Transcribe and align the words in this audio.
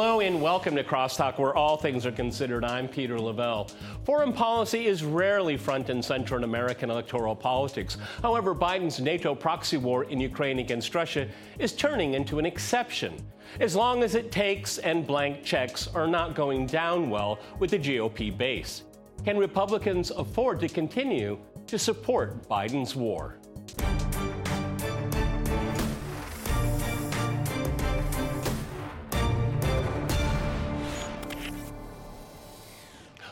Hello 0.00 0.20
and 0.20 0.40
welcome 0.40 0.74
to 0.76 0.82
Crosstalk, 0.82 1.38
where 1.38 1.54
all 1.54 1.76
things 1.76 2.06
are 2.06 2.10
considered. 2.10 2.64
I'm 2.64 2.88
Peter 2.88 3.20
Lavelle. 3.20 3.68
Foreign 4.04 4.32
policy 4.32 4.86
is 4.86 5.04
rarely 5.04 5.58
front 5.58 5.90
and 5.90 6.02
center 6.02 6.38
in 6.38 6.44
American 6.44 6.88
electoral 6.88 7.36
politics. 7.36 7.98
However, 8.22 8.54
Biden's 8.54 8.98
NATO 8.98 9.34
proxy 9.34 9.76
war 9.76 10.04
in 10.04 10.18
Ukraine 10.18 10.58
against 10.58 10.94
Russia 10.94 11.28
is 11.58 11.74
turning 11.74 12.14
into 12.14 12.38
an 12.38 12.46
exception. 12.46 13.14
As 13.60 13.76
long 13.76 14.02
as 14.02 14.14
it 14.14 14.32
takes 14.32 14.78
and 14.78 15.06
blank 15.06 15.44
checks 15.44 15.86
are 15.88 16.06
not 16.06 16.34
going 16.34 16.64
down 16.64 17.10
well 17.10 17.38
with 17.58 17.72
the 17.72 17.78
GOP 17.78 18.34
base. 18.34 18.84
Can 19.26 19.36
Republicans 19.36 20.12
afford 20.12 20.60
to 20.60 20.68
continue 20.68 21.38
to 21.66 21.78
support 21.78 22.48
Biden's 22.48 22.96
war? 22.96 23.36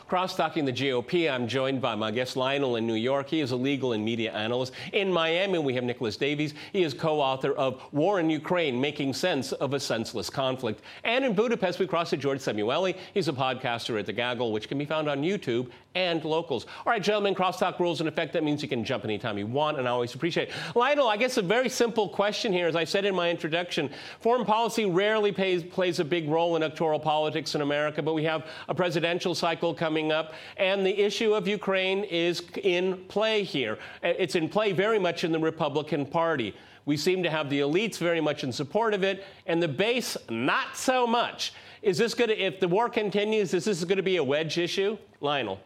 Crosstalking 0.09 0.65
the 0.65 0.73
GOP, 0.73 1.31
I'm 1.31 1.47
joined 1.47 1.81
by 1.81 1.93
my 1.93 2.09
guest 2.09 2.35
Lionel 2.35 2.77
in 2.77 2.87
New 2.87 2.95
York. 2.95 3.29
He 3.29 3.41
is 3.41 3.51
a 3.51 3.55
legal 3.55 3.93
and 3.93 4.03
media 4.03 4.31
analyst. 4.31 4.73
In 4.91 5.13
Miami, 5.13 5.59
we 5.59 5.75
have 5.75 5.83
Nicholas 5.83 6.17
Davies. 6.17 6.55
He 6.73 6.81
is 6.81 6.95
co 6.95 7.21
author 7.21 7.53
of 7.53 7.79
War 7.91 8.19
in 8.19 8.27
Ukraine 8.27 8.81
Making 8.81 9.13
Sense 9.13 9.51
of 9.51 9.75
a 9.75 9.79
Senseless 9.79 10.27
Conflict. 10.27 10.81
And 11.03 11.23
in 11.23 11.35
Budapest, 11.35 11.77
we 11.77 11.85
cross 11.85 12.09
to 12.09 12.17
George 12.17 12.39
Szamuely. 12.39 12.97
He's 13.13 13.27
a 13.27 13.33
podcaster 13.33 13.99
at 13.99 14.07
The 14.07 14.13
Gaggle, 14.13 14.51
which 14.51 14.67
can 14.67 14.79
be 14.79 14.85
found 14.85 15.07
on 15.07 15.21
YouTube 15.21 15.69
and 15.95 16.23
locals. 16.23 16.65
All 16.85 16.91
right, 16.91 17.01
gentlemen, 17.01 17.33
crosstalk 17.33 17.79
rules 17.79 17.99
in 17.99 18.07
effect. 18.07 18.33
That 18.33 18.43
means 18.43 18.61
you 18.61 18.69
can 18.69 18.83
jump 18.83 19.03
anytime 19.03 19.37
you 19.37 19.47
want, 19.47 19.79
and 19.79 19.87
I 19.87 19.91
always 19.91 20.13
appreciate 20.13 20.49
it. 20.49 20.55
Lionel, 20.75 21.07
I 21.07 21.17
guess 21.17 21.37
a 21.37 21.41
very 21.41 21.67
simple 21.69 22.07
question 22.07 22.53
here. 22.53 22.67
As 22.67 22.75
I 22.75 22.83
said 22.83 23.05
in 23.05 23.15
my 23.15 23.29
introduction, 23.29 23.89
foreign 24.19 24.45
policy 24.45 24.85
rarely 24.85 25.31
pays, 25.31 25.63
plays 25.63 25.99
a 25.99 26.05
big 26.05 26.29
role 26.29 26.55
in 26.55 26.61
electoral 26.61 26.99
politics 26.99 27.55
in 27.55 27.61
America, 27.61 28.03
but 28.03 28.13
we 28.13 28.23
have 28.23 28.45
a 28.67 28.75
presidential 28.75 29.33
cycle 29.33 29.73
coming 29.73 30.11
up, 30.11 30.33
and 30.57 30.85
the 30.85 30.97
issue 30.97 31.33
of 31.33 31.47
Ukraine 31.47 32.03
is 32.03 32.43
in 32.63 33.03
play 33.07 33.43
here. 33.43 33.79
Uh, 34.03 34.09
it's 34.17 34.35
in 34.35 34.47
play 34.47 34.71
very 34.71 34.99
much 34.99 35.23
in 35.23 35.31
the 35.31 35.39
Republican 35.39 36.05
Party. 36.05 36.55
We 36.85 36.97
seem 36.97 37.23
to 37.23 37.29
have 37.29 37.49
the 37.49 37.59
elites 37.61 37.97
very 37.97 38.21
much 38.21 38.43
in 38.43 38.51
support 38.51 38.93
of 38.93 39.03
it, 39.03 39.25
and 39.47 39.61
the 39.61 39.67
base 39.67 40.17
not 40.29 40.77
so 40.77 41.07
much. 41.07 41.53
Is 41.81 41.97
this 41.97 42.13
going 42.13 42.29
to, 42.29 42.37
if 42.37 42.59
the 42.59 42.67
war 42.67 42.89
continues, 42.89 43.53
is 43.53 43.65
this 43.65 43.83
going 43.83 43.97
to 43.97 44.03
be 44.03 44.17
a 44.17 44.23
wedge 44.23 44.57
issue? 44.57 44.97
Lionel. 45.21 45.59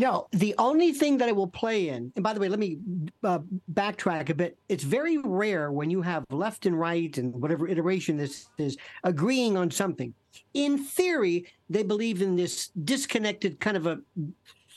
No, 0.00 0.28
the 0.32 0.54
only 0.56 0.94
thing 0.94 1.18
that 1.18 1.28
it 1.28 1.36
will 1.36 1.46
play 1.46 1.90
in, 1.90 2.10
and 2.16 2.22
by 2.22 2.32
the 2.32 2.40
way, 2.40 2.48
let 2.48 2.58
me 2.58 2.78
uh, 3.22 3.40
backtrack 3.74 4.30
a 4.30 4.34
bit. 4.34 4.56
It's 4.70 4.82
very 4.82 5.18
rare 5.18 5.72
when 5.72 5.90
you 5.90 6.00
have 6.00 6.24
left 6.30 6.64
and 6.64 6.80
right 6.80 7.14
and 7.18 7.34
whatever 7.34 7.68
iteration 7.68 8.16
this 8.16 8.48
is 8.56 8.78
agreeing 9.04 9.58
on 9.58 9.70
something. 9.70 10.14
In 10.54 10.78
theory, 10.78 11.44
they 11.68 11.82
believe 11.82 12.22
in 12.22 12.34
this 12.34 12.68
disconnected 12.82 13.60
kind 13.60 13.76
of 13.76 13.86
a 13.86 14.00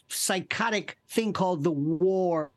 psychotic 0.09 0.97
thing 1.07 1.31
called 1.31 1.63
the 1.63 1.71
war 1.71 2.51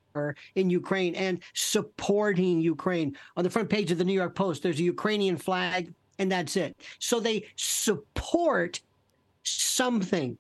in 0.57 0.69
Ukraine 0.69 1.15
and 1.15 1.39
supporting 1.55 2.61
Ukraine. 2.61 3.17
On 3.37 3.45
the 3.45 3.51
front 3.51 3.71
page 3.71 3.93
of 3.93 3.99
the 3.99 4.05
New 4.05 4.13
York 4.13 4.35
Post, 4.35 4.65
there's 4.65 4.81
a 4.81 4.83
Ukrainian 4.83 5.37
flag, 5.37 5.95
and 6.19 6.33
that's 6.33 6.57
it. 6.57 6.77
So 6.99 7.21
they 7.21 7.47
support 7.55 8.81
something. 9.45 10.37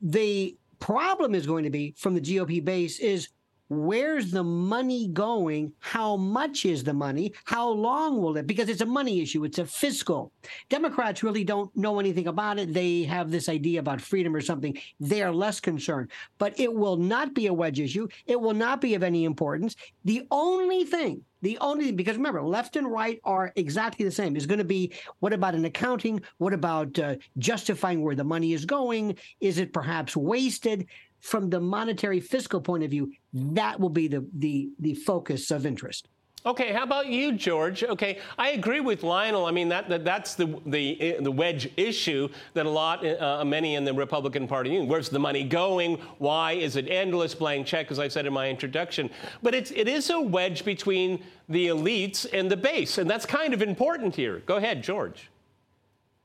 They 0.00 0.54
problem 0.78 1.34
is 1.34 1.46
going 1.46 1.64
to 1.64 1.70
be 1.70 1.94
from 1.96 2.14
the 2.14 2.20
GOP 2.20 2.64
base 2.64 2.98
is 2.98 3.28
where's 3.68 4.30
the 4.30 4.44
money 4.44 5.08
going? 5.08 5.72
How 5.78 6.16
much 6.16 6.64
is 6.64 6.84
the 6.84 6.94
money? 6.94 7.32
How 7.44 7.68
long 7.68 8.20
will 8.20 8.36
it? 8.36 8.46
Because 8.46 8.68
it's 8.68 8.80
a 8.80 8.86
money 8.86 9.20
issue. 9.20 9.44
It's 9.44 9.58
a 9.58 9.66
fiscal. 9.66 10.32
Democrats 10.68 11.22
really 11.22 11.44
don't 11.44 11.74
know 11.76 12.00
anything 12.00 12.28
about 12.28 12.58
it. 12.58 12.72
They 12.72 13.02
have 13.04 13.30
this 13.30 13.48
idea 13.48 13.80
about 13.80 14.00
freedom 14.00 14.34
or 14.34 14.40
something. 14.40 14.78
They 15.00 15.22
are 15.22 15.32
less 15.32 15.60
concerned. 15.60 16.10
But 16.38 16.58
it 16.58 16.72
will 16.72 16.96
not 16.96 17.34
be 17.34 17.46
a 17.46 17.54
wedge 17.54 17.80
issue. 17.80 18.08
It 18.26 18.40
will 18.40 18.54
not 18.54 18.80
be 18.80 18.94
of 18.94 19.02
any 19.02 19.24
importance. 19.24 19.76
The 20.04 20.26
only 20.30 20.84
thing 20.84 21.24
the 21.42 21.58
only 21.60 21.92
because 21.92 22.16
remember, 22.16 22.42
left 22.42 22.76
and 22.76 22.90
right 22.90 23.20
are 23.24 23.52
exactly 23.56 24.04
the 24.04 24.10
same. 24.10 24.36
Is 24.36 24.46
going 24.46 24.58
to 24.58 24.64
be 24.64 24.92
what 25.20 25.32
about 25.32 25.54
an 25.54 25.64
accounting? 25.64 26.20
What 26.38 26.52
about 26.52 26.98
uh, 26.98 27.16
justifying 27.38 28.02
where 28.02 28.16
the 28.16 28.24
money 28.24 28.52
is 28.52 28.64
going? 28.64 29.16
Is 29.40 29.58
it 29.58 29.72
perhaps 29.72 30.16
wasted? 30.16 30.86
From 31.20 31.50
the 31.50 31.60
monetary 31.60 32.20
fiscal 32.20 32.60
point 32.60 32.84
of 32.84 32.90
view, 32.90 33.12
that 33.32 33.80
will 33.80 33.90
be 33.90 34.08
the 34.08 34.26
the 34.34 34.70
the 34.78 34.94
focus 34.94 35.50
of 35.50 35.66
interest. 35.66 36.08
Okay, 36.46 36.72
how 36.72 36.84
about 36.84 37.08
you, 37.08 37.32
George? 37.32 37.82
Okay, 37.82 38.20
I 38.38 38.50
agree 38.50 38.78
with 38.78 39.02
Lionel. 39.02 39.46
I 39.46 39.50
mean, 39.50 39.68
that, 39.70 39.88
that 39.88 40.04
that's 40.04 40.34
the, 40.34 40.60
the 40.66 41.16
the 41.20 41.30
wedge 41.30 41.68
issue 41.76 42.28
that 42.54 42.64
a 42.64 42.70
lot, 42.70 43.04
uh, 43.04 43.44
many 43.44 43.74
in 43.74 43.84
the 43.84 43.92
Republican 43.92 44.46
Party. 44.46 44.80
Where's 44.80 45.08
the 45.08 45.18
money 45.18 45.42
going? 45.42 45.96
Why 46.18 46.52
is 46.52 46.76
it 46.76 46.88
endless 46.88 47.34
blank 47.34 47.66
check? 47.66 47.90
As 47.90 47.98
I 47.98 48.06
said 48.06 48.24
in 48.24 48.32
my 48.32 48.48
introduction, 48.48 49.10
but 49.42 49.54
it's 49.54 49.72
it 49.72 49.88
is 49.88 50.10
a 50.10 50.20
wedge 50.20 50.64
between 50.64 51.24
the 51.48 51.66
elites 51.66 52.24
and 52.32 52.48
the 52.48 52.56
base, 52.56 52.98
and 52.98 53.10
that's 53.10 53.26
kind 53.26 53.52
of 53.52 53.60
important 53.60 54.14
here. 54.14 54.38
Go 54.46 54.56
ahead, 54.56 54.82
George. 54.82 55.30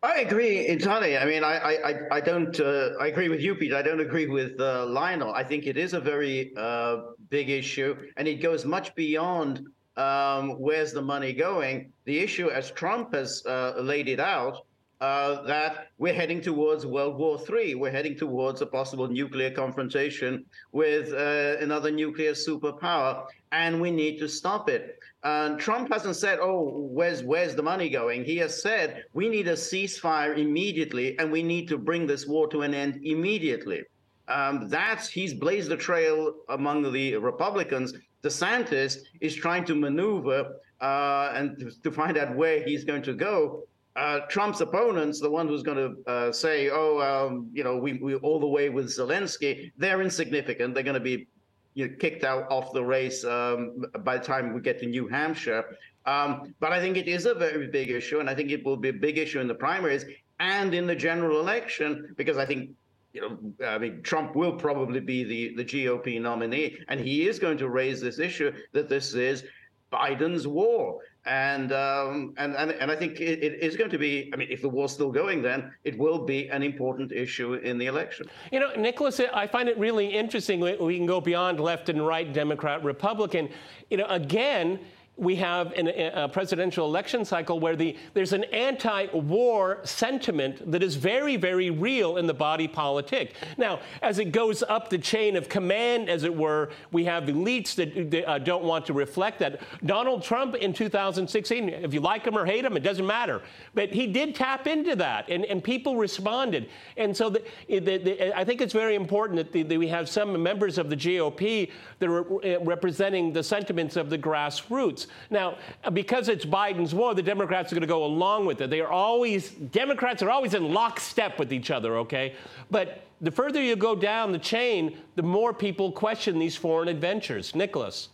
I 0.03 0.19
agree 0.19 0.68
entirely. 0.68 1.18
I 1.18 1.25
mean, 1.25 1.46
I 1.46 1.56
I, 1.58 1.94
I 2.18 2.19
don't. 2.19 2.59
Uh, 2.59 2.90
I 3.00 3.08
agree 3.08 3.30
with 3.30 3.40
you, 3.40 3.56
Pete. 3.56 3.74
I 3.74 3.81
don't 3.81 4.02
agree 4.02 4.28
with 4.28 4.59
uh, 4.59 4.86
Lionel. 4.86 5.34
I 5.34 5.46
think 5.46 5.66
it 5.66 5.78
is 5.78 5.94
a 5.94 6.00
very 6.02 6.52
uh, 6.58 7.14
big 7.30 7.50
issue, 7.50 7.96
and 8.18 8.28
it 8.28 8.42
goes 8.42 8.66
much 8.66 8.94
beyond 8.96 9.66
um, 9.96 10.59
where's 10.59 10.92
the 10.92 11.02
money 11.02 11.31
going? 11.31 11.94
The 12.03 12.19
issue, 12.19 12.50
as 12.50 12.69
Trump 12.72 13.13
has 13.13 13.46
uh, 13.46 13.75
laid 13.80 14.09
it 14.09 14.19
out, 14.19 14.66
uh, 15.00 15.42
that 15.44 15.88
we're 15.97 16.13
heading 16.13 16.42
towards 16.42 16.86
World 16.86 17.18
War 17.18 17.38
III. 17.38 17.75
We're 17.75 17.92
heading 17.92 18.18
towards 18.18 18.62
a 18.62 18.66
possible 18.66 19.08
nuclear 19.08 19.52
confrontation 19.52 20.46
with 20.74 21.13
uh, 21.13 21.62
another 21.63 21.92
nuclear 21.92 22.34
superpower, 22.34 23.25
and 23.52 23.81
we 23.81 23.90
need 23.90 24.18
to 24.19 24.28
stop 24.28 24.69
it. 24.69 25.00
And 25.24 25.58
Trump 25.58 25.92
hasn't 25.92 26.18
said, 26.18 26.40
"Oh, 26.42 26.88
where's 26.92 27.24
where's 27.24 27.56
the 27.56 27.64
money 27.64 27.90
going?" 27.90 28.26
He 28.26 28.38
has 28.38 28.62
said, 28.62 29.06
"We 29.14 29.30
need 29.30 29.48
a 29.48 29.54
ceasefire 29.54 30.38
immediately, 30.38 31.18
and 31.18 31.32
we 31.32 31.44
need 31.44 31.68
to 31.70 31.78
bring 31.78 32.08
this 32.08 32.28
war 32.28 32.48
to 32.50 32.62
an 32.62 32.74
end 32.74 33.00
immediately." 33.04 33.84
Um, 34.28 34.70
that's 34.70 35.08
he's 35.08 35.34
blazed 35.34 35.72
a 35.72 35.78
trail 35.78 36.34
among 36.50 36.92
the 36.92 37.18
Republicans 37.18 37.94
DeSantis 38.24 39.00
is 39.20 39.36
trying 39.36 39.66
to 39.66 39.76
maneuver 39.76 40.60
uh, 40.82 41.34
and 41.36 41.60
to, 41.60 41.82
to, 41.82 41.92
find 41.92 42.18
out 42.18 42.36
where 42.36 42.64
he's 42.64 42.84
going 42.84 43.04
to 43.04 43.14
go. 43.14 43.68
Uh, 43.96 44.22
Trump's 44.30 44.62
opponents, 44.62 45.20
the 45.20 45.30
one 45.30 45.48
who's 45.48 45.62
going 45.62 45.78
to 45.78 46.12
uh, 46.12 46.32
say, 46.32 46.70
"Oh, 46.72 47.00
um, 47.00 47.50
you 47.54 47.64
know, 47.64 47.78
we 47.78 47.94
we 47.94 48.16
all 48.16 48.40
the 48.40 48.48
way 48.48 48.70
with 48.70 48.88
Zelensky," 48.88 49.72
they're 49.78 50.02
insignificant. 50.02 50.74
They're 50.74 50.84
going 50.84 50.96
to 50.96 51.00
be 51.00 51.28
you 51.74 51.88
know, 51.88 51.96
kicked 52.00 52.24
out 52.24 52.50
off 52.52 52.74
the 52.74 52.84
race 52.84 53.24
um, 53.24 53.86
by 54.00 54.18
the 54.18 54.24
time 54.24 54.54
we 54.54 54.62
get 54.62 54.80
to 54.80 54.86
New 54.86 55.08
Hampshire. 55.08 55.78
Um, 56.06 56.54
but 56.60 56.72
I 56.72 56.80
think 56.80 56.98
it 56.98 57.08
is 57.08 57.26
a 57.26 57.34
very 57.34 57.68
big 57.68 57.90
issue, 57.90 58.20
and 58.20 58.30
I 58.30 58.36
think 58.36 58.52
it 58.52 58.66
will 58.66 58.78
be 58.78 58.90
a 58.90 58.94
big 58.94 59.18
issue 59.18 59.40
in 59.40 59.48
the 59.48 59.56
primaries 59.56 60.06
and 60.40 60.74
in 60.74 60.86
the 60.86 60.96
general 60.96 61.40
election 61.40 62.14
because 62.18 62.38
I 62.38 62.46
think 62.46 62.72
you 63.14 63.22
know, 63.22 63.68
I 63.68 63.78
mean, 63.78 64.02
Trump 64.02 64.36
will 64.36 64.54
probably 64.54 65.00
be 65.00 65.24
the, 65.24 65.56
the 65.56 65.64
GOP 65.64 66.20
nominee, 66.20 66.78
and 66.88 67.00
he 67.00 67.28
is 67.28 67.38
going 67.38 67.60
to 67.60 67.70
raise 67.70 68.02
this 68.02 68.18
issue 68.18 68.52
that 68.74 68.90
this 68.90 69.14
is 69.14 69.44
Biden's 69.92 70.48
war. 70.48 71.00
And 71.26 71.72
um, 71.72 72.34
and, 72.38 72.54
and 72.56 72.72
and 72.72 72.92
I 72.92 72.98
think 72.98 73.22
it, 73.22 73.42
it 73.42 73.62
is 73.62 73.78
going 73.78 73.90
to 73.92 73.98
be. 73.98 74.30
I 74.34 74.36
mean, 74.36 74.50
if 74.52 74.62
the 74.62 74.68
war's 74.68 74.92
still 74.92 75.12
going, 75.12 75.42
then 75.42 75.72
it 75.86 75.98
will 75.98 76.25
be 76.25 76.50
an 76.50 76.64
important 76.64 77.14
issue 77.14 77.54
in 77.54 77.78
the 77.78 77.86
election. 77.86 78.28
You 78.52 78.60
know, 78.60 78.72
Nicholas, 78.75 79.22
I 79.34 79.48
find 79.48 79.70
it 79.70 79.78
really 79.78 80.08
interesting. 80.08 80.60
We 80.60 80.98
can 80.98 81.06
go 81.06 81.22
beyond 81.22 81.62
left 81.62 81.88
and 81.88 82.06
right, 82.06 82.31
Democrat, 82.34 82.84
Republican. 82.84 83.48
You 83.90 83.98
know, 83.98 84.06
again 84.08 84.80
we 85.15 85.36
have 85.36 85.71
an, 85.74 85.88
a 85.89 86.27
presidential 86.27 86.88
election 86.88 87.24
cycle 87.24 87.60
where 87.60 87.75
the, 87.75 87.95
there's 88.15 88.33
an 88.33 88.45
anti 88.45 89.06
war 89.13 89.80
sentiment 89.83 90.71
that 90.71 90.81
is 90.81 90.95
very, 90.95 91.38
very 91.38 91.69
real 91.69 92.18
in 92.18 92.25
the 92.25 92.33
body 92.33 92.68
politic. 92.68 93.36
Now, 93.57 93.80
as 94.01 94.18
it 94.18 94.31
goes 94.31 94.63
up 94.63 94.89
the 94.89 94.98
chain 94.98 95.36
of 95.36 95.50
command, 95.50 96.10
as 96.10 96.24
it 96.24 96.36
were, 96.36 96.71
we 96.92 97.06
have 97.06 97.25
elites 97.25 97.75
that, 97.75 98.10
that 98.10 98.27
uh, 98.27 98.39
don't 98.39 98.63
want 98.63 98.88
to 98.88 98.94
reflect 98.94 99.38
that. 99.39 99.62
Donald 99.86 100.24
Trump 100.24 100.56
in 100.56 100.74
2016, 100.74 101.69
if 101.69 101.94
you 101.94 102.00
like 102.00 102.25
him 102.25 102.36
or 102.36 102.45
hate 102.45 102.66
him, 102.66 102.75
it 102.75 102.81
doesn't 102.81 103.06
matter. 103.06 103.44
But 103.75 103.92
he 103.92 104.07
did 104.07 104.33
tap 104.33 104.66
into 104.66 104.95
that, 104.95 105.30
and, 105.30 105.45
and 105.45 105.63
people 105.63 105.95
responded. 105.95 106.69
And 106.98 107.16
so 107.16 107.30
the, 107.30 107.44
the, 107.69 107.80
the, 107.80 108.38
I 108.38 108.44
think 108.44 108.62
it's 108.62 108.74
very 108.74 108.95
important 108.95 109.51
that, 109.51 109.69
that 109.69 109.77
we 109.77 109.88
have 109.89 110.09
some 110.09 110.42
members 110.42 110.80
of 110.80 110.89
the 110.89 110.98
GOP 110.98 111.69
that 112.00 112.09
are 112.09 112.45
uh, 112.45 112.59
representing 112.62 113.31
the 113.31 113.44
sentiments 113.44 113.95
of 113.95 114.09
the 114.09 114.18
grassroots. 114.18 115.03
Now, 115.30 115.58
because 115.94 116.30
it's 116.30 116.46
Biden's 116.46 116.94
war, 116.94 117.14
the 117.14 117.24
Democrats 117.24 117.72
are 117.72 117.76
going 117.76 117.82
to 117.82 117.88
go 117.88 118.04
along 118.04 118.46
with 118.46 118.62
it. 118.62 118.70
They 118.70 118.82
are 118.82 118.92
always, 118.92 119.52
Democrats 119.52 120.22
are 120.22 120.30
always 120.30 120.54
in 120.54 120.74
lockstep 120.74 121.40
with 121.40 121.52
each 121.52 121.72
other, 121.72 121.98
okay? 121.98 122.36
But 122.70 123.04
the 123.22 123.32
further 123.32 123.62
you 123.62 123.76
go 123.76 123.96
down 123.96 124.32
the 124.32 124.40
chain, 124.40 124.98
the 125.16 125.24
more 125.24 125.54
people 125.54 125.92
question 125.92 126.40
these 126.40 126.56
foreign 126.56 126.88
adventures. 126.88 127.56
Nicholas. 127.56 128.10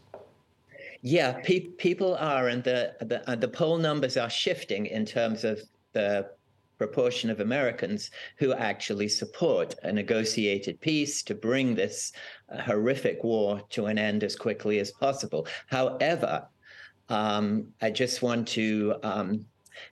Yeah, 1.01 1.39
pe- 1.43 1.71
people 1.77 2.15
are, 2.15 2.49
and 2.49 2.63
the, 2.63 2.93
the, 2.99 3.29
uh, 3.29 3.35
the 3.35 3.47
poll 3.47 3.77
numbers 3.77 4.17
are 4.17 4.29
shifting 4.29 4.85
in 4.87 5.05
terms 5.05 5.43
of 5.43 5.61
the 5.93 6.29
proportion 6.77 7.29
of 7.29 7.41
Americans 7.41 8.09
who 8.37 8.53
actually 8.53 9.07
support 9.07 9.75
a 9.83 9.91
negotiated 9.91 10.79
peace 10.81 11.21
to 11.23 11.35
bring 11.35 11.75
this 11.75 12.13
uh, 12.51 12.61
horrific 12.61 13.23
war 13.23 13.61
to 13.69 13.85
an 13.87 13.97
end 13.97 14.23
as 14.23 14.35
quickly 14.35 14.79
as 14.79 14.91
possible. 14.91 15.45
However, 15.67 16.47
um, 17.09 17.67
I 17.81 17.89
just 17.89 18.21
want 18.21 18.47
to 18.49 18.95
um, 19.03 19.45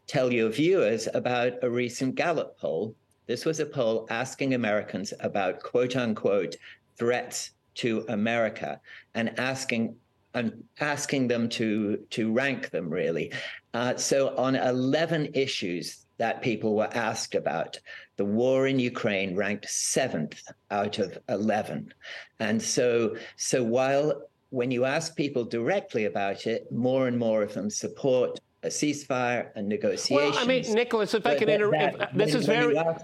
tell 0.06 0.32
your 0.32 0.50
viewers 0.50 1.08
about 1.14 1.54
a 1.64 1.70
recent 1.70 2.16
Gallup 2.16 2.58
poll. 2.60 2.96
This 3.26 3.44
was 3.44 3.60
a 3.60 3.66
poll 3.66 4.08
asking 4.10 4.54
Americans 4.54 5.14
about 5.20 5.62
quote 5.62 5.96
unquote 5.96 6.56
threats 6.98 7.52
to 7.76 8.06
America 8.08 8.80
and 9.14 9.38
asking 9.40 9.96
and 10.34 10.64
asking 10.80 11.28
them 11.28 11.50
to 11.50 11.98
to 12.12 12.32
rank 12.32 12.70
them 12.70 12.90
really. 12.90 13.32
Uh, 13.74 13.96
so 13.96 14.36
on 14.38 14.56
11 14.56 15.32
issues 15.34 16.06
that 16.18 16.42
people 16.42 16.76
were 16.76 16.90
asked 16.94 17.36
about, 17.36 17.80
the 18.18 18.26
war 18.26 18.68
in 18.68 18.80
Ukraine 18.80 19.36
ranked 19.36 19.70
seventh 19.70 20.42
out 20.72 20.98
of 20.98 21.18
11. 21.30 21.94
And 22.40 22.62
so 22.62 23.16
so 23.36 23.64
while 23.64 24.24
when 24.50 24.72
you 24.72 24.86
ask 24.86 25.16
people 25.16 25.44
directly 25.44 26.06
about 26.06 26.48
it, 26.48 26.72
more 26.72 27.08
and 27.08 27.18
more 27.18 27.44
of 27.44 27.54
them 27.54 27.70
support 27.70 28.40
a 28.64 28.68
ceasefire 28.68 29.50
and 29.56 29.68
negotiations. 29.68 30.36
Well, 30.36 30.44
I 30.44 30.48
mean, 30.48 30.64
Nicholas, 30.74 31.14
if 31.14 31.26
I 31.26 31.36
can 31.36 31.48
interrupt, 31.48 32.18
this 32.18 32.34
is 32.34 32.46
very, 32.46 32.74
them, 32.74 32.96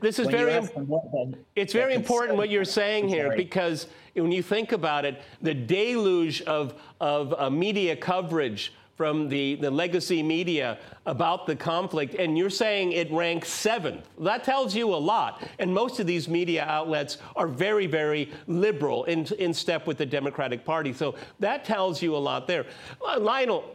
this 0.00 0.18
is 0.18 0.26
very, 0.28 0.58
what, 0.60 1.34
it's 1.54 1.72
very 1.72 1.94
important 1.94 2.38
what 2.38 2.48
you're 2.48 2.64
saying 2.64 3.08
here 3.08 3.36
because 3.36 3.88
when 4.14 4.32
you 4.32 4.42
think 4.42 4.72
about 4.72 5.04
it, 5.04 5.20
the 5.42 5.54
deluge 5.54 6.42
of 6.42 6.74
of 7.00 7.34
uh, 7.38 7.50
media 7.50 7.94
coverage 7.94 8.72
from 9.02 9.28
the, 9.28 9.56
the 9.56 9.68
legacy 9.68 10.22
media 10.22 10.78
about 11.06 11.44
the 11.44 11.56
conflict, 11.56 12.14
and 12.14 12.38
you're 12.38 12.48
saying 12.48 12.92
it 12.92 13.10
ranks 13.10 13.48
seventh. 13.48 14.08
That 14.20 14.44
tells 14.44 14.76
you 14.76 14.94
a 14.94 15.02
lot. 15.12 15.42
And 15.58 15.74
most 15.74 15.98
of 15.98 16.06
these 16.06 16.28
media 16.28 16.64
outlets 16.68 17.18
are 17.34 17.48
very, 17.48 17.88
very 17.88 18.30
liberal 18.46 19.02
in, 19.06 19.26
in 19.40 19.52
step 19.52 19.88
with 19.88 19.98
the 19.98 20.06
Democratic 20.06 20.64
Party. 20.64 20.92
So 20.92 21.16
that 21.40 21.64
tells 21.64 22.00
you 22.00 22.14
a 22.14 22.22
lot 22.28 22.46
there. 22.46 22.64
Uh, 23.04 23.18
Lionel, 23.18 23.74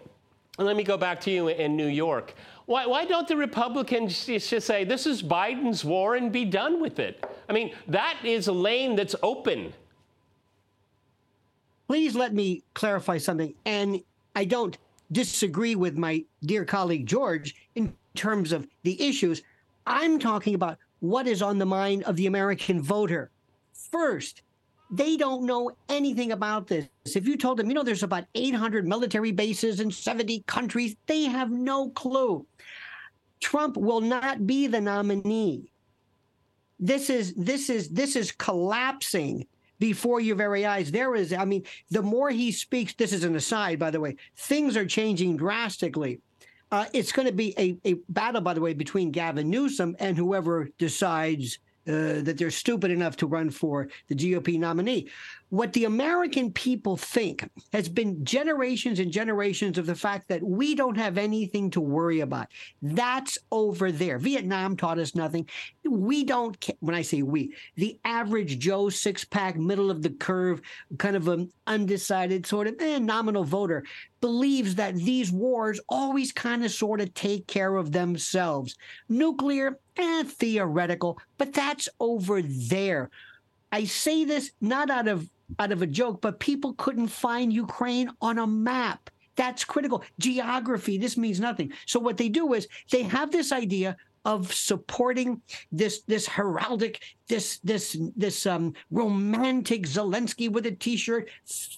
let 0.59 0.77
me 0.77 0.83
go 0.85 0.95
back 0.95 1.19
to 1.21 1.29
you 1.29 1.49
in 1.49 1.75
New 1.75 1.87
York. 1.87 2.33
Why, 2.65 2.85
why 2.85 3.03
don't 3.03 3.27
the 3.27 3.35
Republicans 3.35 4.25
just 4.25 4.65
say, 4.65 4.85
this 4.85 5.05
is 5.05 5.21
Biden's 5.21 5.83
war 5.83 6.15
and 6.15 6.31
be 6.31 6.45
done 6.45 6.79
with 6.79 6.99
it? 6.99 7.29
I 7.49 7.51
mean, 7.51 7.75
that 7.89 8.17
is 8.23 8.47
a 8.47 8.53
lane 8.53 8.95
that's 8.95 9.15
open. 9.21 9.73
Please 11.89 12.15
let 12.15 12.33
me 12.33 12.63
clarify 12.73 13.17
something. 13.17 13.55
And 13.65 14.01
I 14.33 14.45
don't 14.45 14.77
disagree 15.11 15.75
with 15.75 15.97
my 15.97 16.23
dear 16.43 16.65
colleague 16.65 17.05
George 17.05 17.55
in 17.75 17.93
terms 18.15 18.51
of 18.51 18.67
the 18.83 19.01
issues. 19.01 19.41
I'm 19.85 20.19
talking 20.19 20.55
about 20.55 20.77
what 20.99 21.27
is 21.27 21.41
on 21.41 21.57
the 21.57 21.65
mind 21.65 22.03
of 22.03 22.15
the 22.15 22.27
American 22.27 22.81
voter. 22.81 23.31
First, 23.73 24.41
they 24.89 25.17
don't 25.17 25.45
know 25.45 25.71
anything 25.89 26.31
about 26.31 26.67
this. 26.67 26.87
If 27.05 27.27
you 27.27 27.37
told 27.37 27.57
them, 27.57 27.67
you 27.67 27.73
know, 27.73 27.83
there's 27.83 28.03
about 28.03 28.25
800 28.35 28.87
military 28.87 29.31
bases 29.31 29.79
in 29.79 29.91
70 29.91 30.43
countries, 30.47 30.95
they 31.05 31.23
have 31.23 31.51
no 31.51 31.89
clue. 31.89 32.45
Trump 33.39 33.77
will 33.77 34.01
not 34.01 34.47
be 34.47 34.67
the 34.67 34.81
nominee. 34.81 35.71
This 36.79 37.09
is 37.09 37.33
this 37.33 37.69
is 37.69 37.89
this 37.89 38.15
is 38.15 38.31
collapsing 38.31 39.47
before 39.79 40.19
your 40.19 40.35
very 40.35 40.65
eyes. 40.65 40.91
There 40.91 41.15
is, 41.15 41.33
I 41.33 41.45
mean, 41.45 41.63
the 41.89 42.01
more 42.01 42.29
he 42.29 42.51
speaks, 42.51 42.93
this 42.93 43.13
is 43.13 43.23
an 43.23 43.35
aside, 43.35 43.79
by 43.79 43.91
the 43.91 43.99
way, 43.99 44.15
things 44.35 44.75
are 44.77 44.85
changing 44.85 45.37
drastically. 45.37 46.19
Uh, 46.71 46.85
it's 46.93 47.11
going 47.11 47.27
to 47.27 47.33
be 47.33 47.53
a, 47.57 47.77
a 47.89 47.95
battle, 48.09 48.41
by 48.41 48.53
the 48.53 48.61
way, 48.61 48.73
between 48.73 49.11
Gavin 49.11 49.49
Newsom 49.49 49.95
and 49.99 50.17
whoever 50.17 50.69
decides 50.77 51.59
uh, 51.87 52.19
that 52.21 52.37
they're 52.37 52.51
stupid 52.51 52.91
enough 52.91 53.15
to 53.15 53.27
run 53.27 53.49
for 53.49 53.87
the 54.09 54.15
GOP 54.15 54.59
nominee. 54.59 55.07
What 55.49 55.71
the 55.71 55.85
American 55.85 56.51
people 56.51 56.97
think 56.97 57.49
has 57.71 57.87
been 57.87 58.25
generations 58.25 58.99
and 58.99 59.11
generations 59.11 59.77
of 59.77 59.85
the 59.85 59.95
fact 59.95 60.27
that 60.27 60.43
we 60.43 60.75
don't 60.75 60.97
have 60.97 61.17
anything 61.17 61.69
to 61.71 61.79
worry 61.79 62.19
about. 62.19 62.47
That's 62.81 63.37
over 63.49 63.91
there. 63.91 64.17
Vietnam 64.17 64.75
taught 64.75 64.99
us 64.99 65.15
nothing. 65.15 65.47
We 65.89 66.25
don't, 66.25 66.57
when 66.81 66.95
I 66.95 67.01
say 67.01 67.21
we, 67.21 67.53
the 67.75 67.97
average 68.03 68.59
Joe 68.59 68.89
six 68.89 69.23
pack, 69.23 69.55
middle 69.55 69.89
of 69.89 70.01
the 70.01 70.09
curve, 70.09 70.61
kind 70.97 71.15
of 71.15 71.29
an 71.29 71.49
undecided 71.65 72.45
sort 72.45 72.67
of 72.67 72.75
eh, 72.81 72.99
nominal 72.99 73.45
voter 73.45 73.85
believes 74.19 74.75
that 74.75 74.95
these 74.95 75.31
wars 75.31 75.79
always 75.87 76.33
kind 76.33 76.65
of 76.65 76.71
sort 76.71 76.99
of 76.99 77.13
take 77.13 77.47
care 77.47 77.77
of 77.77 77.93
themselves. 77.93 78.75
Nuclear, 79.07 79.79
eh, 79.95 80.23
theoretical, 80.23 81.17
but 81.37 81.53
that's 81.53 81.87
over 81.99 82.41
there. 82.41 83.09
I 83.71 83.85
say 83.85 84.25
this 84.25 84.51
not 84.61 84.89
out 84.89 85.07
of 85.07 85.29
out 85.59 85.71
of 85.71 85.81
a 85.81 85.87
joke, 85.87 86.21
but 86.21 86.39
people 86.39 86.73
couldn't 86.73 87.07
find 87.07 87.51
Ukraine 87.51 88.09
on 88.21 88.39
a 88.39 88.47
map. 88.47 89.09
That's 89.35 89.63
critical. 89.63 90.03
Geography, 90.19 90.97
this 90.97 91.15
means 91.15 91.39
nothing. 91.39 91.71
So 91.85 91.99
what 91.99 92.17
they 92.17 92.29
do 92.29 92.53
is 92.53 92.67
they 92.91 93.03
have 93.03 93.31
this 93.31 93.51
idea 93.51 93.95
of 94.25 94.53
supporting 94.53 95.41
this 95.71 96.01
this 96.01 96.27
heraldic, 96.27 96.97
this 97.29 97.59
this 97.63 97.95
this 98.17 98.45
um, 98.45 98.73
romantic 98.91 99.83
Zelensky 99.83 100.51
with 100.51 100.65
a 100.65 100.71
T-shirt 100.71 101.29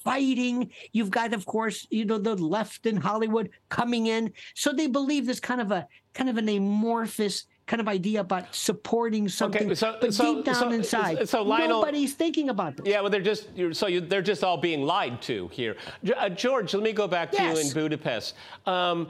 fighting. 0.04 0.72
You've 0.92 1.12
got, 1.12 1.34
of 1.34 1.46
course, 1.46 1.86
you 1.92 2.06
know 2.06 2.18
the 2.18 2.36
left 2.36 2.88
in 2.88 2.98
Hollywood 2.98 3.52
coming 3.70 4.08
in, 4.08 4.34
so 4.56 4.74
they 4.74 4.88
believe 4.88 5.28
this 5.28 5.40
kind 5.40 5.62
of 5.62 5.72
a 5.72 5.86
kind 6.16 6.30
of 6.30 6.38
an 6.38 6.50
amorphous 6.50 7.46
kind 7.70 7.80
of 7.80 7.88
idea 7.88 8.20
about 8.20 8.54
supporting 8.54 9.30
something, 9.30 9.68
okay, 9.68 9.76
so, 9.76 9.96
but 10.02 10.12
so, 10.12 10.36
deep 10.36 10.46
down 10.46 10.56
so, 10.56 10.72
inside, 10.72 11.30
so 11.30 11.44
Lionel, 11.44 11.80
nobody's 11.80 12.16
thinking 12.16 12.50
about 12.50 12.76
this. 12.76 12.88
Yeah, 12.88 13.00
well, 13.02 13.12
they're 13.12 13.22
just 13.22 13.48
so 13.72 13.86
you, 13.86 14.02
they're 14.02 14.24
just 14.24 14.44
all 14.44 14.58
being 14.58 14.82
lied 14.82 15.22
to 15.24 15.48
here. 15.50 15.78
Uh, 16.18 16.30
George, 16.30 16.74
let 16.74 16.82
me 16.82 16.92
go 16.92 17.08
back 17.08 17.32
to 17.32 17.38
yes. 17.38 17.56
you 17.56 17.68
in 17.68 17.74
Budapest. 17.74 18.34
Um, 18.66 19.08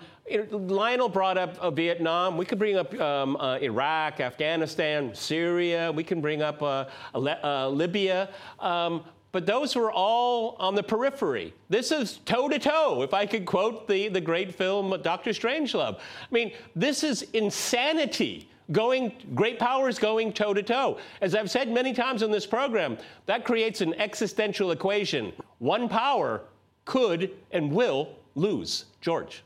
Lionel 0.51 1.07
brought 1.07 1.37
up 1.37 1.57
uh, 1.59 1.71
Vietnam. 1.71 2.37
We 2.37 2.45
could 2.45 2.59
bring 2.59 2.75
up 2.75 2.93
um, 2.99 3.37
uh, 3.37 3.57
Iraq, 3.61 4.19
Afghanistan, 4.19 5.15
Syria. 5.15 5.91
We 5.91 6.03
can 6.03 6.19
bring 6.19 6.41
up 6.41 6.61
uh, 6.61 6.85
uh 7.15 7.69
Libya. 7.69 8.29
Um, 8.59 9.05
but 9.31 9.45
those 9.45 9.75
were 9.75 9.91
all 9.91 10.55
on 10.59 10.75
the 10.75 10.83
periphery. 10.83 11.53
This 11.69 11.91
is 11.91 12.17
toe 12.25 12.49
to 12.49 12.57
toe, 12.57 13.03
if 13.03 13.13
I 13.13 13.25
could 13.25 13.45
quote 13.45 13.87
the, 13.87 14.09
the 14.09 14.21
great 14.21 14.55
film 14.55 14.99
Doctor 15.03 15.31
Strangelove. 15.31 15.97
I 15.97 15.99
mean, 16.31 16.53
this 16.75 17.03
is 17.03 17.21
insanity. 17.33 18.49
Going, 18.71 19.13
great 19.33 19.59
powers 19.59 19.97
going 19.97 20.33
toe 20.33 20.53
to 20.53 20.61
toe. 20.61 20.97
As 21.21 21.35
I've 21.35 21.49
said 21.49 21.71
many 21.71 21.93
times 21.93 22.21
in 22.21 22.31
this 22.31 22.45
program, 22.45 22.97
that 23.25 23.45
creates 23.45 23.81
an 23.81 23.93
existential 23.95 24.71
equation. 24.71 25.33
One 25.57 25.89
power 25.89 26.41
could 26.85 27.31
and 27.51 27.71
will 27.71 28.15
lose. 28.35 28.85
George. 29.01 29.43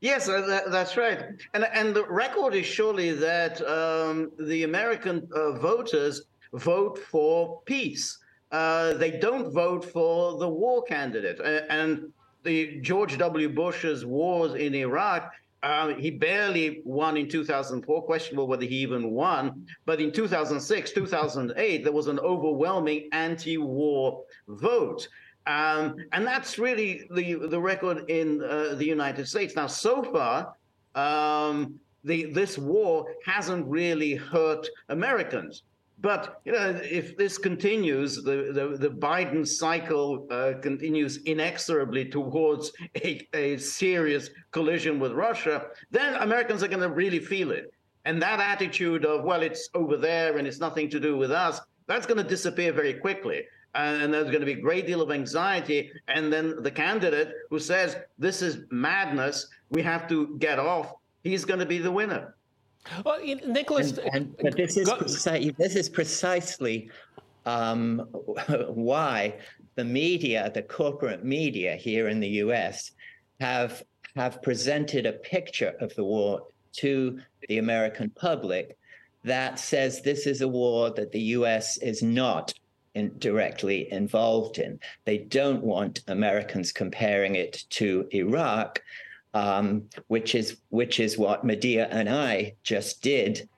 Yes, 0.00 0.28
uh, 0.28 0.60
that's 0.68 0.96
right. 0.96 1.24
And, 1.54 1.64
and 1.72 1.94
the 1.94 2.04
record 2.04 2.54
is 2.54 2.66
surely 2.66 3.12
that 3.12 3.60
um, 3.62 4.32
the 4.38 4.64
American 4.64 5.28
uh, 5.34 5.52
voters 5.52 6.22
vote 6.52 6.98
for 6.98 7.60
peace 7.64 8.18
uh, 8.54 8.94
they 8.94 9.10
don't 9.10 9.52
vote 9.52 9.84
for 9.84 10.38
the 10.38 10.48
war 10.48 10.84
candidate. 10.84 11.40
And 11.68 12.12
the 12.44 12.80
George 12.82 13.18
W. 13.18 13.48
Bush's 13.48 14.06
wars 14.06 14.54
in 14.54 14.76
Iraq, 14.76 15.32
uh, 15.64 15.94
he 15.94 16.10
barely 16.10 16.82
won 16.84 17.16
in 17.16 17.26
2004. 17.26 18.02
Questionable 18.02 18.46
whether 18.46 18.66
he 18.66 18.76
even 18.76 19.10
won. 19.10 19.66
But 19.86 19.98
in 19.98 20.12
2006, 20.12 20.92
2008, 20.92 21.82
there 21.82 21.92
was 21.92 22.06
an 22.06 22.18
overwhelming 22.20 23.08
anti-war 23.12 24.24
vote. 24.46 25.08
Um, 25.46 25.96
and 26.12 26.26
that's 26.26 26.58
really 26.58 27.06
the 27.10 27.34
the 27.48 27.60
record 27.60 28.08
in 28.10 28.42
uh, 28.42 28.74
the 28.74 28.84
United 28.84 29.26
States. 29.26 29.56
Now, 29.56 29.66
so 29.66 30.02
far, 30.02 30.54
um, 30.94 31.78
the, 32.02 32.26
this 32.32 32.58
war 32.58 33.06
hasn't 33.24 33.66
really 33.66 34.14
hurt 34.14 34.66
Americans. 34.90 35.62
But 35.98 36.40
you 36.44 36.52
know, 36.52 36.80
if 36.82 37.16
this 37.16 37.38
continues, 37.38 38.22
the 38.22 38.52
the, 38.52 38.76
the 38.76 38.90
Biden 38.90 39.46
cycle 39.46 40.26
uh, 40.30 40.54
continues 40.60 41.18
inexorably 41.18 42.06
towards 42.06 42.72
a, 42.96 43.26
a 43.32 43.56
serious 43.58 44.30
collision 44.50 44.98
with 45.00 45.12
Russia, 45.12 45.66
then 45.90 46.14
Americans 46.16 46.62
are 46.62 46.68
going 46.68 46.80
to 46.80 46.90
really 46.90 47.20
feel 47.20 47.52
it. 47.52 47.72
And 48.04 48.20
that 48.20 48.40
attitude 48.40 49.04
of 49.04 49.24
well, 49.24 49.42
it's 49.42 49.70
over 49.74 49.96
there 49.96 50.36
and 50.36 50.46
it's 50.46 50.60
nothing 50.60 50.90
to 50.90 51.00
do 51.00 51.16
with 51.16 51.30
us, 51.30 51.60
that's 51.86 52.06
going 52.06 52.22
to 52.22 52.28
disappear 52.28 52.72
very 52.72 52.94
quickly. 52.94 53.44
And 53.74 54.14
there's 54.14 54.26
going 54.26 54.40
to 54.40 54.46
be 54.46 54.52
a 54.52 54.60
great 54.60 54.86
deal 54.86 55.02
of 55.02 55.10
anxiety. 55.10 55.90
And 56.06 56.32
then 56.32 56.62
the 56.62 56.70
candidate 56.70 57.32
who 57.50 57.58
says 57.58 57.96
this 58.18 58.40
is 58.40 58.58
madness, 58.70 59.48
we 59.70 59.82
have 59.82 60.08
to 60.08 60.36
get 60.38 60.58
off, 60.58 60.92
he's 61.24 61.44
going 61.44 61.60
to 61.60 61.66
be 61.66 61.78
the 61.78 61.90
winner. 61.90 62.34
Well, 63.04 63.18
Nicholas, 63.46 63.98
and, 63.98 64.14
and, 64.14 64.36
but 64.42 64.56
this 64.56 64.76
is 64.76 64.90
precisely, 64.90 65.54
this 65.58 65.74
is 65.74 65.88
precisely 65.88 66.90
um, 67.46 67.98
why 68.68 69.34
the 69.74 69.84
media, 69.84 70.50
the 70.52 70.62
corporate 70.62 71.24
media 71.24 71.76
here 71.76 72.08
in 72.08 72.20
the 72.20 72.28
U.S., 72.28 72.92
have 73.40 73.82
have 74.16 74.40
presented 74.42 75.06
a 75.06 75.12
picture 75.12 75.74
of 75.80 75.94
the 75.96 76.04
war 76.04 76.46
to 76.72 77.18
the 77.48 77.58
American 77.58 78.10
public 78.10 78.76
that 79.24 79.58
says 79.58 80.02
this 80.02 80.26
is 80.26 80.40
a 80.40 80.48
war 80.48 80.90
that 80.90 81.10
the 81.12 81.20
US 81.20 81.76
is 81.78 82.02
not 82.02 82.54
in 82.94 83.12
directly 83.18 83.90
involved 83.92 84.58
in. 84.58 84.78
They 85.04 85.18
don't 85.18 85.64
want 85.64 86.02
Americans 86.06 86.70
comparing 86.72 87.34
it 87.34 87.64
to 87.70 88.06
Iraq, 88.12 88.82
um, 89.34 89.88
which 90.06 90.34
is 90.34 90.58
which 90.70 91.00
is 91.00 91.18
what 91.18 91.44
Medea 91.44 91.88
and 91.90 92.08
I 92.08 92.54
just 92.62 93.02
did 93.02 93.48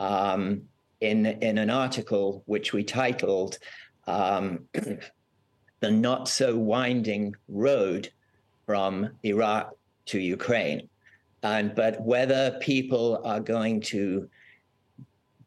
um, 0.00 0.62
in 1.00 1.26
in 1.26 1.58
an 1.58 1.70
article 1.70 2.42
which 2.46 2.72
we 2.72 2.82
titled 2.82 3.58
um, 4.06 4.66
"The 5.80 5.90
Not 5.90 6.28
So 6.28 6.56
Winding 6.56 7.36
Road 7.48 8.10
from 8.64 9.10
Iraq 9.22 9.74
to 10.06 10.18
Ukraine." 10.18 10.88
And 11.42 11.74
but 11.74 12.00
whether 12.00 12.58
people 12.60 13.20
are 13.24 13.40
going 13.40 13.80
to 13.82 14.28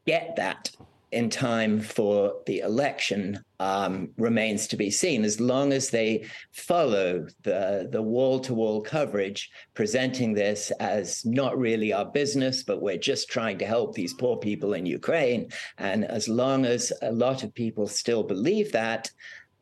get 0.05 0.36
that 0.38 0.72
in 1.12 1.30
time 1.30 1.80
for 1.80 2.36
the 2.46 2.60
election 2.60 3.44
um, 3.60 4.10
remains 4.18 4.68
to 4.68 4.78
be 4.78 4.92
seen. 4.92 5.24
As 5.24 5.39
long 5.39 5.74
as 5.74 5.89
they 5.89 6.25
follow 6.51 7.28
the 7.44 7.89
the 7.92 8.01
wall 8.01 8.39
to 8.42 8.54
wall 8.54 8.82
coverage, 8.82 9.50
presenting 9.74 10.34
this 10.34 10.72
as 10.80 11.25
not 11.25 11.58
really 11.58 11.92
our 11.94 12.06
business, 12.06 12.63
but 12.63 12.82
we're 12.82 12.98
just 12.98 13.30
trying 13.30 13.58
to 13.58 13.66
help 13.66 13.94
these 13.94 14.13
poor 14.13 14.38
people 14.38 14.74
in 14.74 14.86
Ukraine, 14.86 15.50
and 15.78 16.06
as 16.06 16.28
long 16.28 16.66
as 16.66 16.94
a 17.01 17.12
lot 17.12 17.44
of 17.44 17.54
people 17.54 17.88
still 17.88 18.24
believe 18.24 18.72
that. 18.72 19.10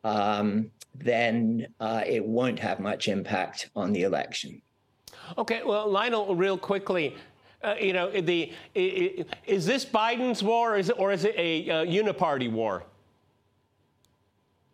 Um, 0.04 0.72
then 1.00 1.68
uh, 1.80 2.04
it 2.08 2.26
won't 2.26 2.58
have 2.58 2.80
much 2.80 3.08
impact 3.08 3.70
on 3.76 3.94
the 3.94 4.02
election. 4.02 4.62
Okay, 5.38 5.62
well, 5.64 5.88
Lionel, 5.90 6.36
real 6.36 6.58
quickly, 6.58 7.16
uh, 7.64 7.76
you 7.80 7.94
know, 7.94 8.10
the, 8.12 8.54
is 8.76 9.66
this 9.66 9.86
Biden's 9.86 10.44
war 10.44 10.74
or 10.74 10.78
is 10.78 10.90
it, 10.90 11.00
or 11.00 11.12
is 11.12 11.26
it 11.26 11.36
a 11.38 11.70
uh, 11.70 11.86
uniparty 11.86 12.52
war? 12.52 12.84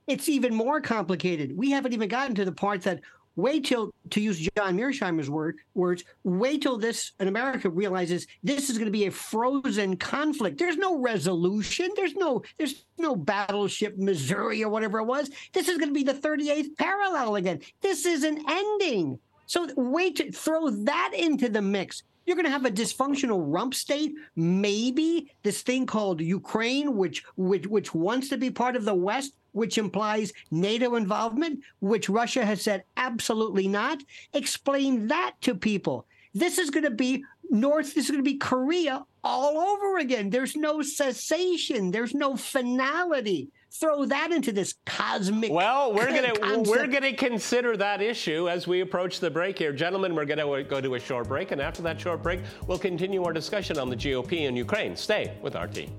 It's 0.07 0.27
even 0.27 0.53
more 0.53 0.81
complicated. 0.81 1.55
We 1.57 1.71
haven't 1.71 1.93
even 1.93 2.09
gotten 2.09 2.35
to 2.35 2.45
the 2.45 2.51
part 2.51 2.81
that 2.81 2.99
wait 3.35 3.65
till, 3.65 3.93
to 4.11 4.21
use 4.21 4.37
John 4.55 4.77
Mearsheimer's 4.77 5.29
word, 5.29 5.57
words, 5.73 6.03
wait 6.23 6.61
till 6.61 6.77
this 6.77 7.13
in 7.19 7.27
America 7.27 7.69
realizes 7.69 8.27
this 8.43 8.69
is 8.69 8.77
going 8.77 8.85
to 8.85 8.91
be 8.91 9.05
a 9.05 9.11
frozen 9.11 9.97
conflict. 9.97 10.57
There's 10.57 10.77
no 10.77 10.99
resolution. 10.99 11.89
There's 11.95 12.15
no 12.15 12.43
there's 12.57 12.85
no 12.97 13.15
battleship 13.15 13.97
Missouri 13.97 14.63
or 14.63 14.69
whatever 14.69 14.99
it 14.99 15.05
was. 15.05 15.29
This 15.53 15.67
is 15.67 15.77
going 15.77 15.89
to 15.89 15.93
be 15.93 16.03
the 16.03 16.13
38th 16.13 16.77
parallel 16.77 17.37
again. 17.37 17.61
This 17.81 18.05
is 18.05 18.23
an 18.23 18.43
ending. 18.47 19.19
So 19.45 19.67
wait 19.75 20.15
to 20.17 20.31
throw 20.31 20.69
that 20.69 21.11
into 21.15 21.49
the 21.49 21.61
mix. 21.61 22.03
You're 22.25 22.35
going 22.35 22.45
to 22.45 22.51
have 22.51 22.65
a 22.65 22.71
dysfunctional 22.71 23.43
rump 23.45 23.73
state, 23.73 24.13
maybe 24.35 25.31
this 25.43 25.61
thing 25.61 25.85
called 25.85 26.21
Ukraine, 26.21 26.95
which, 26.95 27.23
which 27.35 27.67
which 27.67 27.93
wants 27.93 28.29
to 28.29 28.37
be 28.37 28.49
part 28.49 28.75
of 28.75 28.85
the 28.85 28.93
West, 28.93 29.35
which 29.51 29.77
implies 29.77 30.33
NATO 30.51 30.95
involvement, 30.95 31.61
which 31.79 32.09
Russia 32.09 32.45
has 32.45 32.61
said 32.61 32.83
absolutely 32.97 33.67
not. 33.67 34.01
Explain 34.33 35.07
that 35.07 35.33
to 35.41 35.55
people. 35.55 36.05
This 36.33 36.57
is 36.57 36.69
going 36.69 36.85
to 36.85 36.91
be 36.91 37.23
North. 37.53 37.95
Is 37.95 38.09
going 38.09 38.19
to 38.19 38.29
be 38.29 38.37
Korea 38.37 39.05
all 39.23 39.57
over 39.57 39.97
again. 39.99 40.29
There's 40.29 40.55
no 40.55 40.81
cessation. 40.81 41.91
There's 41.91 42.13
no 42.13 42.35
finality 42.35 43.49
throw 43.73 44.05
that 44.05 44.31
into 44.31 44.51
this 44.51 44.75
cosmic. 44.85 45.51
Well, 45.51 45.93
we're 45.93 46.07
gonna 46.07 46.61
we're 46.69 46.87
gonna 46.87 47.13
consider 47.13 47.75
that 47.77 48.01
issue 48.01 48.49
as 48.49 48.67
we 48.67 48.81
approach 48.81 49.19
the 49.19 49.31
break 49.31 49.57
here, 49.57 49.73
gentlemen. 49.73 50.15
We're 50.15 50.25
gonna 50.25 50.63
go 50.63 50.79
to 50.79 50.95
a 50.95 50.99
short 50.99 51.27
break, 51.27 51.51
and 51.51 51.61
after 51.61 51.81
that 51.83 51.99
short 51.99 52.21
break, 52.21 52.41
we'll 52.67 52.79
continue 52.79 53.23
our 53.23 53.33
discussion 53.33 53.77
on 53.77 53.89
the 53.89 53.95
GOP 53.95 54.47
in 54.47 54.55
Ukraine. 54.55 54.95
Stay 54.95 55.35
with 55.41 55.55
RT. 55.55 55.89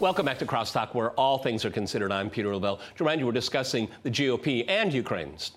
Welcome 0.00 0.26
back 0.26 0.40
to 0.40 0.46
Crosstalk, 0.46 0.92
where 0.92 1.12
all 1.12 1.38
things 1.38 1.64
are 1.64 1.70
considered. 1.70 2.10
I'm 2.10 2.28
Peter 2.28 2.52
Lavelle. 2.52 2.78
To 2.78 3.04
remind 3.04 3.20
you, 3.20 3.26
we're 3.26 3.32
discussing 3.32 3.88
the 4.02 4.10
GOP 4.10 4.68
and 4.68 4.92
Ukraine's 4.92 5.52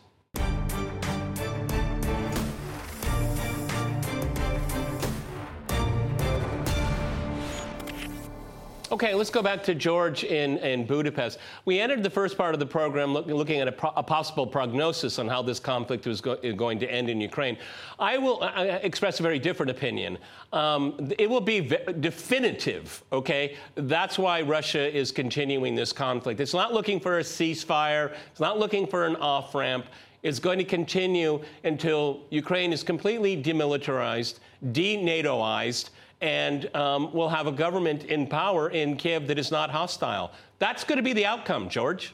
Okay, 8.90 9.14
let's 9.14 9.30
go 9.30 9.42
back 9.42 9.64
to 9.64 9.76
George 9.76 10.24
in, 10.24 10.60
in 10.60 10.86
Budapest. 10.86 11.40
We 11.66 11.82
entered 11.82 12.04
the 12.04 12.10
first 12.10 12.38
part 12.38 12.54
of 12.54 12.60
the 12.60 12.66
program 12.66 13.14
look, 13.14 13.26
looking 13.26 13.60
at 13.60 13.68
a, 13.68 13.72
pro, 13.72 13.92
a, 13.98 14.04
possible 14.04 14.48
prognosis 14.48 15.20
on 15.20 15.28
how 15.28 15.42
this 15.42 15.60
conflict 15.60 16.06
was 16.06 16.22
go, 16.22 16.38
going 16.54 16.80
to 16.80 16.90
end 16.90 17.10
in 17.10 17.20
Ukraine. 17.20 17.58
I 18.00 18.18
will 18.18 18.44
express 18.44 19.20
a 19.20 19.24
very 19.24 19.40
different 19.40 19.72
opinion. 19.72 20.18
Um, 20.54 21.12
it 21.20 21.30
will 21.30 21.42
be 21.42 21.60
definitive, 22.00 23.04
okay? 23.12 23.58
That's 23.76 24.18
why 24.18 24.42
Russia 24.42 24.96
is 24.96 25.12
continuing 25.12 25.76
this 25.76 25.92
conflict. 25.92 26.40
It's 26.40 26.54
not 26.54 26.74
looking 26.74 27.02
for 27.02 27.20
a 27.20 27.24
ceasefire, 27.24 28.14
it's 28.32 28.40
not 28.40 28.58
looking 28.58 28.88
for 28.88 29.06
an 29.06 29.18
off 29.18 29.54
ramp. 29.54 29.88
It's 30.24 30.40
going 30.40 30.60
to 30.60 30.66
continue 30.66 31.44
until 31.66 32.22
Ukraine 32.30 32.72
is 32.72 32.84
completely 32.84 33.42
demilitarized, 33.42 34.40
denatoized 34.72 35.90
and 36.22 36.74
um, 36.76 37.14
we'll 37.14 37.30
have 37.30 37.48
a 37.48 37.52
government 37.52 38.06
in 38.06 38.28
power 38.28 38.70
in 38.70 38.96
Kiev 38.96 39.28
that 39.28 39.38
is 39.38 39.52
not 39.52 39.70
hostile. 39.70 40.32
That's 40.60 40.84
going 40.84 40.98
to 40.98 41.04
be 41.04 41.14
the 41.14 41.26
outcome, 41.26 41.70
George. 41.70 42.14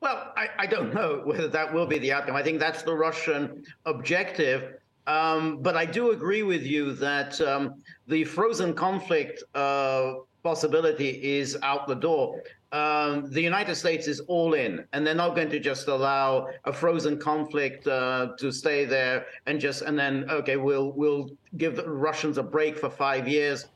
Well, 0.00 0.32
I, 0.36 0.48
I, 0.58 0.66
don't 0.66 0.92
know 0.92 1.22
whether 1.24 1.48
that 1.48 1.72
will 1.72 1.86
be 1.86 1.98
the 1.98 2.12
outcome. 2.12 2.36
I 2.36 2.42
think 2.42 2.58
that's 2.58 2.82
the 2.82 2.94
Russian 2.94 3.64
objective. 3.86 4.74
Um, 5.06 5.58
but 5.62 5.76
I 5.76 5.86
do 5.86 6.10
agree 6.10 6.42
with 6.42 6.64
you 6.64 6.92
that 6.94 7.40
um, 7.40 7.82
the 8.08 8.24
frozen 8.24 8.74
conflict 8.74 9.42
uh, 9.54 10.14
possibility 10.42 11.10
is 11.22 11.56
out 11.62 11.86
the 11.86 11.94
door 11.94 12.42
um, 12.72 13.30
the 13.30 13.40
United 13.40 13.76
States 13.76 14.08
is 14.08 14.20
all 14.20 14.54
in, 14.54 14.84
and 14.92 15.06
they're 15.06 15.14
not 15.14 15.36
going 15.36 15.50
to 15.50 15.60
just 15.60 15.86
allow 15.88 16.48
a 16.64 16.72
frozen 16.72 17.18
conflict 17.18 17.86
uh, 17.86 18.30
to 18.38 18.50
stay 18.50 18.84
there 18.84 19.26
and 19.46 19.60
just 19.60 19.82
and 19.82 19.98
then 19.98 20.28
okay, 20.30 20.56
we'll 20.56 20.92
we'll 20.92 21.30
give 21.56 21.76
the 21.76 21.88
Russians 21.88 22.38
a 22.38 22.42
break 22.42 22.76
for 22.76 22.90
five 22.90 23.28
years. 23.28 23.66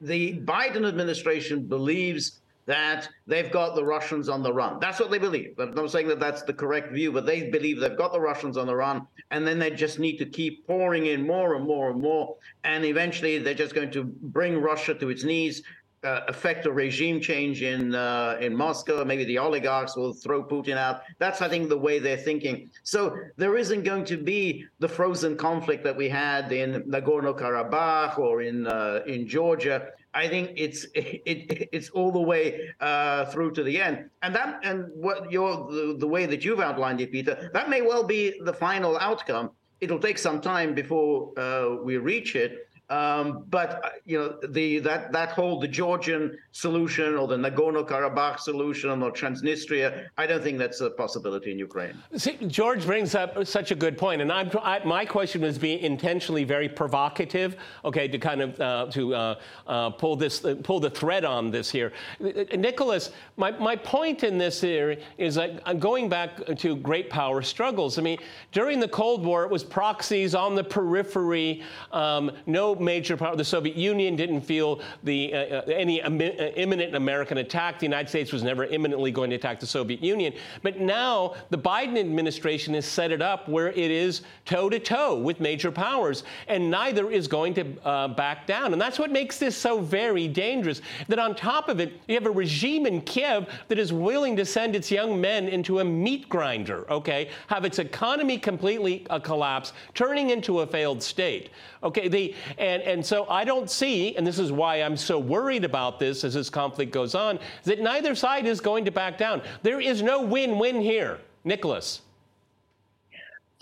The 0.00 0.40
Biden 0.40 0.86
administration 0.86 1.66
believes 1.66 2.40
that 2.66 3.08
they've 3.26 3.50
got 3.50 3.74
the 3.74 3.84
Russians 3.84 4.28
on 4.28 4.42
the 4.42 4.52
run. 4.52 4.78
That's 4.80 5.00
what 5.00 5.10
they 5.10 5.18
believe. 5.18 5.54
I'm 5.58 5.74
not 5.74 5.90
saying 5.90 6.08
that 6.08 6.20
that's 6.20 6.42
the 6.42 6.52
correct 6.52 6.92
view, 6.92 7.10
but 7.10 7.26
they 7.26 7.50
believe 7.50 7.80
they've 7.80 7.96
got 7.96 8.12
the 8.12 8.20
Russians 8.20 8.56
on 8.56 8.66
the 8.66 8.74
run, 8.74 9.06
and 9.30 9.46
then 9.46 9.58
they 9.58 9.70
just 9.70 9.98
need 9.98 10.16
to 10.18 10.26
keep 10.26 10.66
pouring 10.66 11.06
in 11.06 11.26
more 11.26 11.56
and 11.56 11.66
more 11.66 11.90
and 11.90 12.00
more, 12.00 12.36
and 12.64 12.84
eventually 12.84 13.38
they're 13.38 13.54
just 13.54 13.74
going 13.74 13.90
to 13.92 14.04
bring 14.04 14.58
Russia 14.60 14.94
to 14.94 15.08
its 15.10 15.24
knees 15.24 15.62
uh, 16.04 16.20
affect 16.28 16.66
a 16.66 16.72
regime 16.72 17.20
change 17.20 17.62
in 17.62 17.94
uh, 17.94 18.36
in 18.40 18.56
Moscow. 18.56 19.04
Maybe 19.04 19.24
the 19.24 19.38
oligarchs 19.38 19.96
will 19.96 20.12
throw 20.12 20.42
Putin 20.42 20.76
out. 20.76 21.02
That's, 21.18 21.40
I 21.40 21.48
think, 21.48 21.68
the 21.68 21.78
way 21.78 21.98
they're 21.98 22.16
thinking. 22.16 22.70
So 22.82 23.16
there 23.36 23.56
isn't 23.56 23.84
going 23.84 24.04
to 24.06 24.16
be 24.16 24.66
the 24.80 24.88
frozen 24.88 25.36
conflict 25.36 25.84
that 25.84 25.96
we 25.96 26.08
had 26.08 26.52
in 26.52 26.82
Nagorno-Karabakh 26.84 28.18
or 28.18 28.42
in 28.42 28.66
uh, 28.66 29.02
in 29.06 29.28
Georgia. 29.28 29.88
I 30.14 30.28
think 30.28 30.52
it's 30.56 30.84
it, 30.94 31.22
it, 31.26 31.68
it's 31.72 31.90
all 31.90 32.10
the 32.10 32.20
way 32.20 32.74
uh, 32.80 33.26
through 33.26 33.52
to 33.52 33.62
the 33.62 33.80
end, 33.80 34.10
and 34.22 34.34
that 34.34 34.60
and 34.64 34.86
what 34.94 35.30
your 35.30 35.70
the, 35.70 35.96
the 35.98 36.08
way 36.08 36.26
that 36.26 36.44
you've 36.44 36.60
outlined 36.60 37.00
it, 37.00 37.12
Peter, 37.12 37.50
that 37.52 37.70
may 37.70 37.82
well 37.82 38.04
be 38.04 38.40
the 38.44 38.52
final 38.52 38.98
outcome. 38.98 39.50
It'll 39.80 39.98
take 39.98 40.18
some 40.18 40.40
time 40.40 40.74
before 40.74 41.32
uh, 41.36 41.76
we 41.82 41.96
reach 41.96 42.36
it, 42.36 42.68
um, 42.92 43.44
but 43.48 43.70
uh, 43.84 43.88
you 44.04 44.18
know 44.18 44.28
the 44.48 44.78
that 44.80 45.12
that 45.12 45.30
whole 45.30 45.58
the 45.58 45.68
Georgian 45.68 46.36
solution 46.52 47.16
or 47.16 47.26
the 47.26 47.36
Nagorno-Karabakh 47.36 48.38
solution 48.38 49.02
or 49.02 49.10
Transnistria, 49.10 50.08
I 50.18 50.26
don't 50.26 50.42
think 50.42 50.58
that's 50.58 50.80
a 50.82 50.90
possibility 50.90 51.50
in 51.52 51.58
Ukraine. 51.58 51.94
See, 52.16 52.36
George 52.46 52.84
brings 52.84 53.14
up 53.14 53.46
such 53.46 53.70
a 53.70 53.74
good 53.74 53.96
point, 53.96 54.20
and 54.20 54.30
I'm, 54.30 54.50
I, 54.62 54.84
my 54.84 55.06
question 55.06 55.40
was 55.40 55.56
being 55.58 55.78
intentionally 55.78 56.44
very 56.44 56.68
provocative, 56.68 57.56
okay, 57.86 58.06
to 58.08 58.18
kind 58.18 58.42
of 58.42 58.60
uh, 58.60 58.86
to 58.90 59.14
uh, 59.14 59.40
uh, 59.66 59.90
pull 59.90 60.14
this 60.16 60.44
uh, 60.44 60.56
pull 60.62 60.78
the 60.78 60.90
thread 60.90 61.24
on 61.24 61.50
this 61.50 61.70
here. 61.70 61.92
Nicholas, 62.20 63.10
my, 63.38 63.52
my 63.52 63.76
point 63.76 64.22
in 64.22 64.36
this 64.36 64.60
here 64.60 64.98
is 65.16 65.34
that 65.36 65.62
I'm 65.64 65.78
going 65.78 66.10
back 66.10 66.30
to 66.58 66.76
great 66.76 67.08
power 67.08 67.40
struggles. 67.40 67.98
I 67.98 68.02
mean, 68.02 68.18
during 68.52 68.80
the 68.80 68.88
Cold 68.88 69.24
War, 69.24 69.44
it 69.44 69.50
was 69.50 69.64
proxies 69.64 70.34
on 70.34 70.54
the 70.54 70.64
periphery, 70.64 71.62
um, 71.92 72.30
no 72.46 72.81
major 72.82 73.16
power. 73.16 73.36
The 73.36 73.44
Soviet 73.44 73.76
Union 73.76 74.16
didn't 74.16 74.42
feel 74.42 74.80
the 75.02 75.32
uh, 75.34 75.38
uh 75.38 75.62
any 75.68 76.02
uh, 76.02 76.10
imminent 76.10 76.94
American 76.94 77.38
attack. 77.38 77.78
The 77.78 77.86
United 77.86 78.08
States 78.08 78.32
was 78.32 78.42
never 78.42 78.64
imminently 78.66 79.10
going 79.10 79.30
to 79.30 79.36
attack 79.36 79.60
the 79.60 79.66
Soviet 79.66 80.02
Union. 80.02 80.32
But 80.62 80.80
now 80.80 81.34
the 81.50 81.58
Biden 81.58 81.98
administration 81.98 82.74
has 82.74 82.86
set 82.86 83.10
it 83.10 83.22
up 83.22 83.48
where 83.48 83.68
it 83.68 83.90
is 83.90 84.22
toe 84.44 84.68
to 84.68 84.78
toe 84.78 85.18
with 85.18 85.40
major 85.40 85.70
powers, 85.70 86.24
and 86.48 86.70
neither 86.70 87.10
is 87.10 87.28
going 87.28 87.54
to 87.54 87.64
uh, 87.84 88.08
back 88.08 88.46
down. 88.46 88.72
And 88.72 88.80
that's 88.80 88.98
what 88.98 89.10
makes 89.10 89.38
this 89.38 89.56
so 89.56 89.80
very 89.80 90.28
dangerous. 90.28 90.80
That 91.08 91.18
on 91.18 91.34
top 91.34 91.68
of 91.68 91.80
it, 91.80 92.00
you 92.08 92.14
have 92.14 92.26
a 92.26 92.30
regime 92.30 92.86
in 92.86 93.00
Kiev 93.02 93.48
that 93.68 93.78
is 93.78 93.92
willing 93.92 94.36
to 94.36 94.44
send 94.44 94.74
its 94.76 94.90
young 94.90 95.20
men 95.20 95.48
into 95.48 95.80
a 95.80 95.84
meat 95.84 96.28
grinder. 96.28 96.90
Okay, 96.90 97.30
have 97.46 97.64
its 97.64 97.78
economy 97.78 98.38
completely 98.38 99.06
uh, 99.10 99.18
collapse, 99.18 99.72
turning 99.94 100.30
into 100.30 100.60
a 100.60 100.66
failed 100.66 101.02
state. 101.02 101.50
Okay, 101.82 102.08
the, 102.08 102.34
and, 102.72 102.82
and 102.82 103.04
so 103.04 103.28
I 103.28 103.44
don't 103.44 103.70
see, 103.70 104.16
and 104.16 104.26
this 104.26 104.38
is 104.38 104.50
why 104.50 104.76
I'm 104.76 104.96
so 104.96 105.18
worried 105.18 105.64
about 105.64 105.98
this 105.98 106.24
as 106.24 106.34
this 106.34 106.48
conflict 106.48 106.90
goes 106.90 107.14
on, 107.14 107.38
that 107.64 107.80
neither 107.80 108.14
side 108.14 108.46
is 108.46 108.60
going 108.60 108.84
to 108.86 108.90
back 108.90 109.18
down. 109.18 109.42
There 109.62 109.80
is 109.80 110.02
no 110.02 110.22
win 110.22 110.58
win 110.58 110.80
here. 110.80 111.20
Nicholas. 111.44 112.00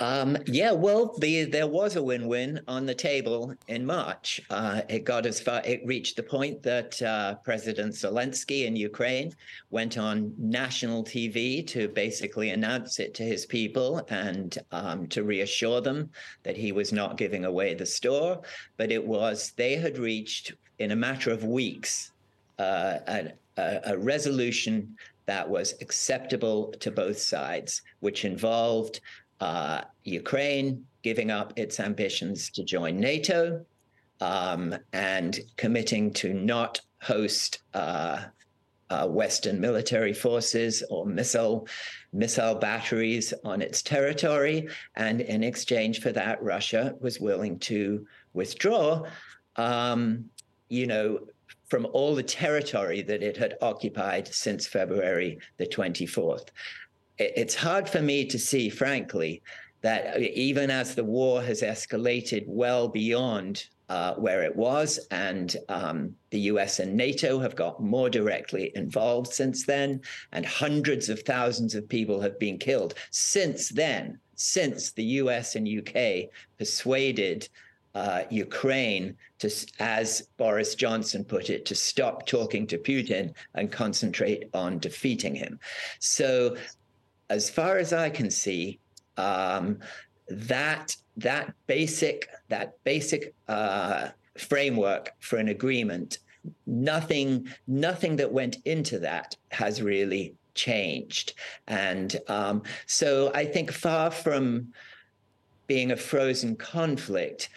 Um, 0.00 0.38
yeah, 0.46 0.72
well, 0.72 1.14
the, 1.18 1.44
there 1.44 1.66
was 1.66 1.96
a 1.96 2.02
win-win 2.02 2.62
on 2.66 2.86
the 2.86 2.94
table 2.94 3.54
in 3.68 3.84
March. 3.84 4.40
Uh, 4.48 4.80
it 4.88 5.04
got 5.04 5.26
as 5.26 5.40
far, 5.40 5.60
it 5.62 5.84
reached 5.84 6.16
the 6.16 6.22
point 6.22 6.62
that 6.62 7.00
uh, 7.02 7.34
President 7.44 7.92
Zelensky 7.92 8.64
in 8.64 8.76
Ukraine 8.76 9.34
went 9.68 9.98
on 9.98 10.32
national 10.38 11.04
TV 11.04 11.66
to 11.66 11.88
basically 11.88 12.48
announce 12.48 12.98
it 12.98 13.12
to 13.14 13.24
his 13.24 13.44
people 13.44 14.02
and 14.08 14.56
um, 14.72 15.06
to 15.08 15.22
reassure 15.22 15.82
them 15.82 16.08
that 16.44 16.56
he 16.56 16.72
was 16.72 16.94
not 16.94 17.18
giving 17.18 17.44
away 17.44 17.74
the 17.74 17.84
store. 17.84 18.40
But 18.78 18.90
it 18.90 19.06
was 19.06 19.52
they 19.56 19.76
had 19.76 19.98
reached 19.98 20.54
in 20.78 20.92
a 20.92 20.96
matter 20.96 21.30
of 21.30 21.44
weeks 21.44 22.12
uh, 22.58 23.00
a, 23.06 23.80
a 23.84 23.98
resolution 23.98 24.96
that 25.26 25.48
was 25.48 25.74
acceptable 25.80 26.72
to 26.80 26.90
both 26.90 27.16
sides, 27.16 27.82
which 28.00 28.24
involved 28.24 29.00
uh, 29.40 29.82
Ukraine 30.04 30.84
giving 31.02 31.30
up 31.30 31.52
its 31.56 31.80
ambitions 31.80 32.50
to 32.50 32.64
join 32.64 33.00
NATO 33.00 33.64
um, 34.20 34.76
and 34.92 35.40
committing 35.56 36.12
to 36.12 36.34
not 36.34 36.80
host 37.00 37.60
uh, 37.74 38.24
uh, 38.90 39.06
Western 39.06 39.60
military 39.60 40.12
forces 40.12 40.82
or 40.90 41.06
missile 41.06 41.66
missile 42.12 42.56
batteries 42.56 43.32
on 43.44 43.62
its 43.62 43.82
territory, 43.82 44.68
and 44.96 45.20
in 45.20 45.44
exchange 45.44 46.00
for 46.00 46.10
that, 46.10 46.42
Russia 46.42 46.94
was 47.00 47.20
willing 47.20 47.58
to 47.60 48.04
withdraw. 48.32 49.02
Um, 49.56 50.28
you 50.68 50.86
know, 50.86 51.20
from 51.68 51.86
all 51.92 52.16
the 52.16 52.22
territory 52.22 53.00
that 53.02 53.22
it 53.22 53.36
had 53.36 53.56
occupied 53.62 54.26
since 54.26 54.66
February 54.66 55.38
the 55.56 55.66
24th 55.66 56.48
it's 57.20 57.54
hard 57.54 57.88
for 57.88 58.00
me 58.00 58.24
to 58.26 58.38
see, 58.38 58.70
frankly, 58.70 59.42
that 59.82 60.16
uh, 60.16 60.18
even 60.18 60.70
as 60.70 60.94
the 60.94 61.04
war 61.04 61.42
has 61.42 61.62
escalated 61.62 62.44
well 62.46 62.88
beyond 62.88 63.66
uh, 63.88 64.14
where 64.14 64.42
it 64.42 64.54
was, 64.54 65.00
and 65.10 65.56
um, 65.68 66.14
the 66.30 66.40
US 66.40 66.78
and 66.78 66.96
NATO 66.96 67.40
have 67.40 67.56
got 67.56 67.82
more 67.82 68.08
directly 68.08 68.70
involved 68.74 69.32
since 69.32 69.66
then, 69.66 70.00
and 70.32 70.46
hundreds 70.46 71.08
of 71.08 71.20
thousands 71.22 71.74
of 71.74 71.88
people 71.88 72.20
have 72.20 72.38
been 72.38 72.56
killed 72.56 72.94
since 73.10 73.68
then, 73.68 74.18
since 74.36 74.92
the 74.92 75.04
US 75.04 75.56
and 75.56 75.68
UK 75.68 76.30
persuaded 76.56 77.48
uh, 77.94 78.22
Ukraine 78.30 79.16
to, 79.40 79.50
as 79.80 80.28
Boris 80.36 80.74
Johnson 80.76 81.24
put 81.24 81.50
it, 81.50 81.64
to 81.66 81.74
stop 81.74 82.26
talking 82.26 82.66
to 82.68 82.78
Putin 82.78 83.34
and 83.54 83.72
concentrate 83.72 84.44
on 84.54 84.78
defeating 84.78 85.34
him. 85.34 85.58
So 85.98 86.56
as 87.30 87.48
far 87.48 87.78
as 87.78 87.92
I 87.92 88.10
can 88.10 88.30
see, 88.30 88.78
um, 89.16 89.78
that 90.28 90.96
that 91.16 91.54
basic 91.66 92.28
that 92.48 92.74
basic 92.84 93.34
uh, 93.48 94.08
framework 94.36 95.12
for 95.20 95.38
an 95.38 95.48
agreement, 95.48 96.18
nothing 96.66 97.48
nothing 97.66 98.16
that 98.16 98.30
went 98.30 98.58
into 98.64 98.98
that 98.98 99.36
has 99.50 99.80
really 99.80 100.34
changed, 100.54 101.34
and 101.68 102.16
um, 102.28 102.62
so 102.86 103.32
I 103.34 103.46
think 103.46 103.70
far 103.70 104.10
from 104.10 104.72
being 105.66 105.92
a 105.92 105.96
frozen 105.96 106.56
conflict, 106.56 107.48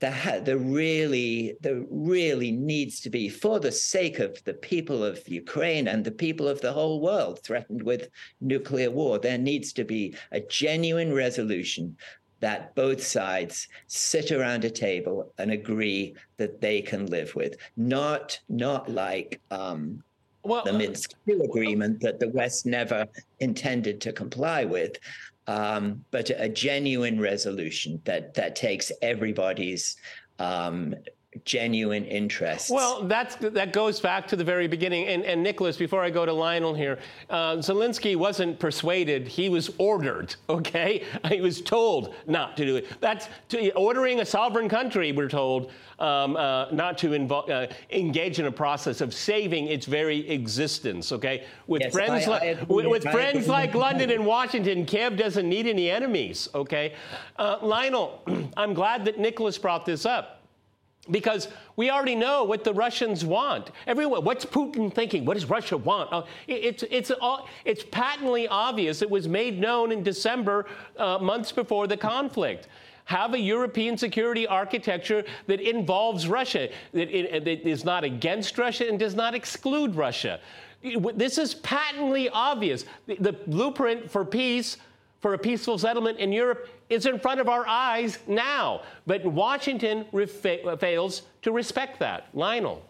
there, 0.00 0.40
there 0.42 0.58
really 0.58 1.56
there 1.60 1.84
really 1.90 2.50
needs 2.50 3.00
to 3.00 3.10
be 3.10 3.28
for 3.28 3.60
the 3.60 3.72
sake 3.72 4.18
of 4.18 4.42
the 4.44 4.54
people 4.54 5.04
of 5.04 5.28
Ukraine 5.28 5.88
and 5.88 6.04
the 6.04 6.10
people 6.10 6.48
of 6.48 6.60
the 6.60 6.72
whole 6.72 7.00
world 7.00 7.40
threatened 7.42 7.82
with 7.82 8.08
nuclear 8.40 8.90
war 8.90 9.18
there 9.18 9.38
needs 9.38 9.72
to 9.74 9.84
be 9.84 10.14
a 10.32 10.40
genuine 10.40 11.12
resolution 11.12 11.96
that 12.40 12.74
both 12.74 13.02
sides 13.02 13.68
sit 13.86 14.32
around 14.32 14.64
a 14.64 14.70
table 14.70 15.34
and 15.36 15.50
agree 15.50 16.14
that 16.38 16.60
they 16.62 16.80
can 16.80 17.06
live 17.06 17.34
with 17.34 17.56
not 17.76 18.40
not 18.48 18.90
like 18.90 19.40
um, 19.50 20.02
well, 20.42 20.64
the 20.64 20.72
Minsk 20.72 21.12
agreement 21.28 22.00
that 22.00 22.18
the 22.18 22.30
West 22.30 22.64
never 22.64 23.06
intended 23.40 24.00
to 24.00 24.12
comply 24.12 24.64
with, 24.64 24.96
um, 25.50 26.04
but 26.12 26.30
a 26.30 26.48
genuine 26.48 27.20
resolution 27.20 28.00
that 28.04 28.34
that 28.34 28.54
takes 28.54 28.92
everybody's 29.02 29.96
um, 30.38 30.94
genuine 31.44 32.04
interest. 32.04 32.70
Well, 32.70 33.02
that's, 33.02 33.36
that 33.36 33.72
goes 33.72 34.00
back 34.00 34.26
to 34.28 34.36
the 34.36 34.42
very 34.42 34.66
beginning. 34.66 35.06
And, 35.06 35.24
and 35.24 35.42
Nicholas, 35.42 35.76
before 35.76 36.02
I 36.02 36.10
go 36.10 36.26
to 36.26 36.32
Lionel 36.32 36.74
here, 36.74 36.98
uh, 37.28 37.56
Zelensky 37.56 38.16
wasn't 38.16 38.58
persuaded, 38.58 39.28
he 39.28 39.48
was 39.48 39.70
ordered, 39.78 40.34
okay? 40.48 41.04
He 41.28 41.40
was 41.40 41.60
told 41.60 42.14
not 42.26 42.56
to 42.56 42.64
do 42.64 42.76
it. 42.76 42.88
That's 43.00 43.28
to, 43.50 43.72
ordering 43.74 44.20
a 44.20 44.24
sovereign 44.24 44.68
country, 44.68 45.12
we're 45.12 45.28
told, 45.28 45.70
um, 46.00 46.36
uh, 46.36 46.66
not 46.72 46.98
to 46.98 47.10
invo- 47.10 47.48
uh, 47.48 47.72
engage 47.90 48.40
in 48.40 48.46
a 48.46 48.52
process 48.52 49.00
of 49.00 49.14
saving 49.14 49.68
its 49.68 49.86
very 49.86 50.28
existence, 50.28 51.12
okay? 51.12 51.46
With 51.68 51.82
yes, 51.82 51.92
friends, 51.92 52.26
I, 52.26 52.38
I 52.38 52.62
with, 52.64 52.86
with 52.86 53.02
friends 53.04 53.46
like 53.46 53.74
London 53.74 54.10
and 54.10 54.26
Washington, 54.26 54.84
Kiev 54.84 55.16
doesn't 55.16 55.48
need 55.48 55.68
any 55.68 55.90
enemies, 55.90 56.48
okay? 56.56 56.94
Uh, 57.36 57.58
Lionel, 57.62 58.24
I'm 58.56 58.74
glad 58.74 59.04
that 59.04 59.20
Nicholas 59.20 59.56
brought 59.56 59.86
this 59.86 60.04
up 60.04 60.39
because 61.10 61.48
we 61.76 61.90
already 61.90 62.14
know 62.14 62.44
what 62.44 62.64
the 62.64 62.72
Russians 62.72 63.24
want. 63.24 63.70
Everyone, 63.86 64.24
what's 64.24 64.44
Putin 64.44 64.92
thinking? 64.92 65.24
What 65.24 65.34
does 65.34 65.48
Russia 65.48 65.76
want? 65.76 66.12
Uh, 66.12 66.22
it, 66.46 66.64
it's, 66.64 66.84
it's, 66.90 67.12
it's 67.64 67.84
patently 67.90 68.48
obvious. 68.48 69.02
It 69.02 69.10
was 69.10 69.28
made 69.28 69.60
known 69.60 69.92
in 69.92 70.02
December, 70.02 70.66
uh, 70.96 71.18
months 71.18 71.52
before 71.52 71.86
the 71.86 71.96
conflict. 71.96 72.68
Have 73.04 73.34
a 73.34 73.40
European 73.40 73.98
security 73.98 74.46
architecture 74.46 75.24
that 75.46 75.60
involves 75.60 76.28
Russia, 76.28 76.68
that, 76.92 77.10
it, 77.10 77.44
that 77.44 77.68
is 77.68 77.84
not 77.84 78.04
against 78.04 78.56
Russia 78.56 78.88
and 78.88 78.98
does 78.98 79.14
not 79.14 79.34
exclude 79.34 79.96
Russia. 79.96 80.38
This 81.14 81.36
is 81.36 81.54
patently 81.56 82.28
obvious. 82.28 82.84
The, 83.06 83.16
the 83.16 83.32
blueprint 83.32 84.10
for 84.10 84.24
peace, 84.24 84.76
for 85.20 85.34
a 85.34 85.38
peaceful 85.38 85.78
settlement 85.78 86.18
in 86.18 86.32
Europe, 86.32 86.68
is 86.88 87.06
in 87.06 87.18
front 87.18 87.40
of 87.40 87.48
our 87.48 87.66
eyes 87.66 88.18
now. 88.26 88.82
But 89.06 89.24
Washington 89.24 90.06
fails 90.78 91.22
to 91.42 91.52
respect 91.52 91.98
that. 92.00 92.28
Lionel. 92.34 92.82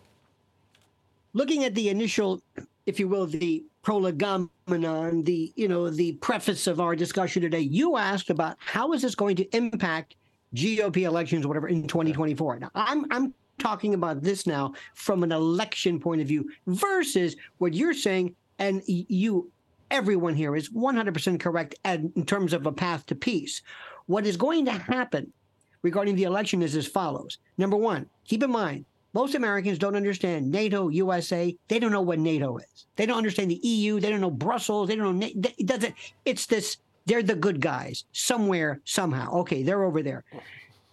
Looking 1.32 1.64
at 1.64 1.74
the 1.74 1.88
initial, 1.88 2.40
if 2.86 2.98
you 2.98 3.08
will, 3.08 3.26
the 3.26 3.64
prolegomenon, 3.84 5.24
the 5.24 5.52
you 5.56 5.68
know 5.68 5.90
the 5.90 6.12
preface 6.12 6.66
of 6.66 6.80
our 6.80 6.96
discussion 6.96 7.42
today, 7.42 7.60
you 7.60 7.96
asked 7.96 8.30
about 8.30 8.56
how 8.58 8.92
is 8.92 9.02
this 9.02 9.14
going 9.14 9.36
to 9.36 9.56
impact 9.56 10.16
GOP 10.54 11.02
elections, 11.02 11.46
whatever, 11.46 11.68
in 11.68 11.86
2024. 11.86 12.58
Now, 12.58 12.70
I'm 12.74 13.06
I'm 13.10 13.34
talking 13.58 13.94
about 13.94 14.22
this 14.22 14.46
now 14.46 14.72
from 14.94 15.22
an 15.22 15.32
election 15.32 16.00
point 16.00 16.20
of 16.20 16.26
view 16.26 16.50
versus 16.66 17.36
what 17.58 17.74
you're 17.74 17.94
saying, 17.94 18.34
and 18.58 18.82
you 18.86 19.50
everyone 19.90 20.35
here 20.35 20.57
is 20.57 20.70
100% 20.70 21.40
correct 21.40 21.74
in 21.85 22.24
terms 22.26 22.53
of 22.53 22.66
a 22.66 22.72
path 22.72 23.07
to 23.07 23.14
peace. 23.14 23.62
What 24.07 24.26
is 24.26 24.37
going 24.37 24.64
to 24.66 24.72
happen 24.72 25.33
regarding 25.83 26.16
the 26.16 26.24
election 26.24 26.62
is 26.62 26.76
as 26.76 26.87
follows. 26.87 27.38
Number 27.59 27.76
one, 27.76 28.07
keep 28.24 28.42
in 28.42 28.50
mind, 28.50 28.85
most 29.12 29.35
Americans 29.35 29.79
don't 29.79 29.96
understand 29.96 30.50
NATO, 30.50 30.88
USA. 30.88 31.57
They 31.68 31.79
don't 31.79 31.92
know 31.92 32.00
what 32.00 32.18
NATO 32.18 32.59
is. 32.59 32.87
They 32.96 33.07
don't 33.07 33.18
understand 33.18 33.50
the 33.50 33.66
EU. 33.66 33.98
They 33.98 34.11
don't 34.11 34.20
know 34.20 34.31
Brussels. 34.31 34.88
They 34.88 34.96
don't 34.96 35.18
know. 35.18 35.26
It 35.26 35.66
doesn't. 35.66 35.94
It's 36.24 36.46
this. 36.46 36.76
They're 37.07 37.22
the 37.22 37.35
good 37.35 37.61
guys 37.61 38.05
somewhere, 38.12 38.81
somehow. 38.85 39.33
Okay, 39.40 39.62
they're 39.64 39.83
over 39.83 40.03
there. 40.03 40.22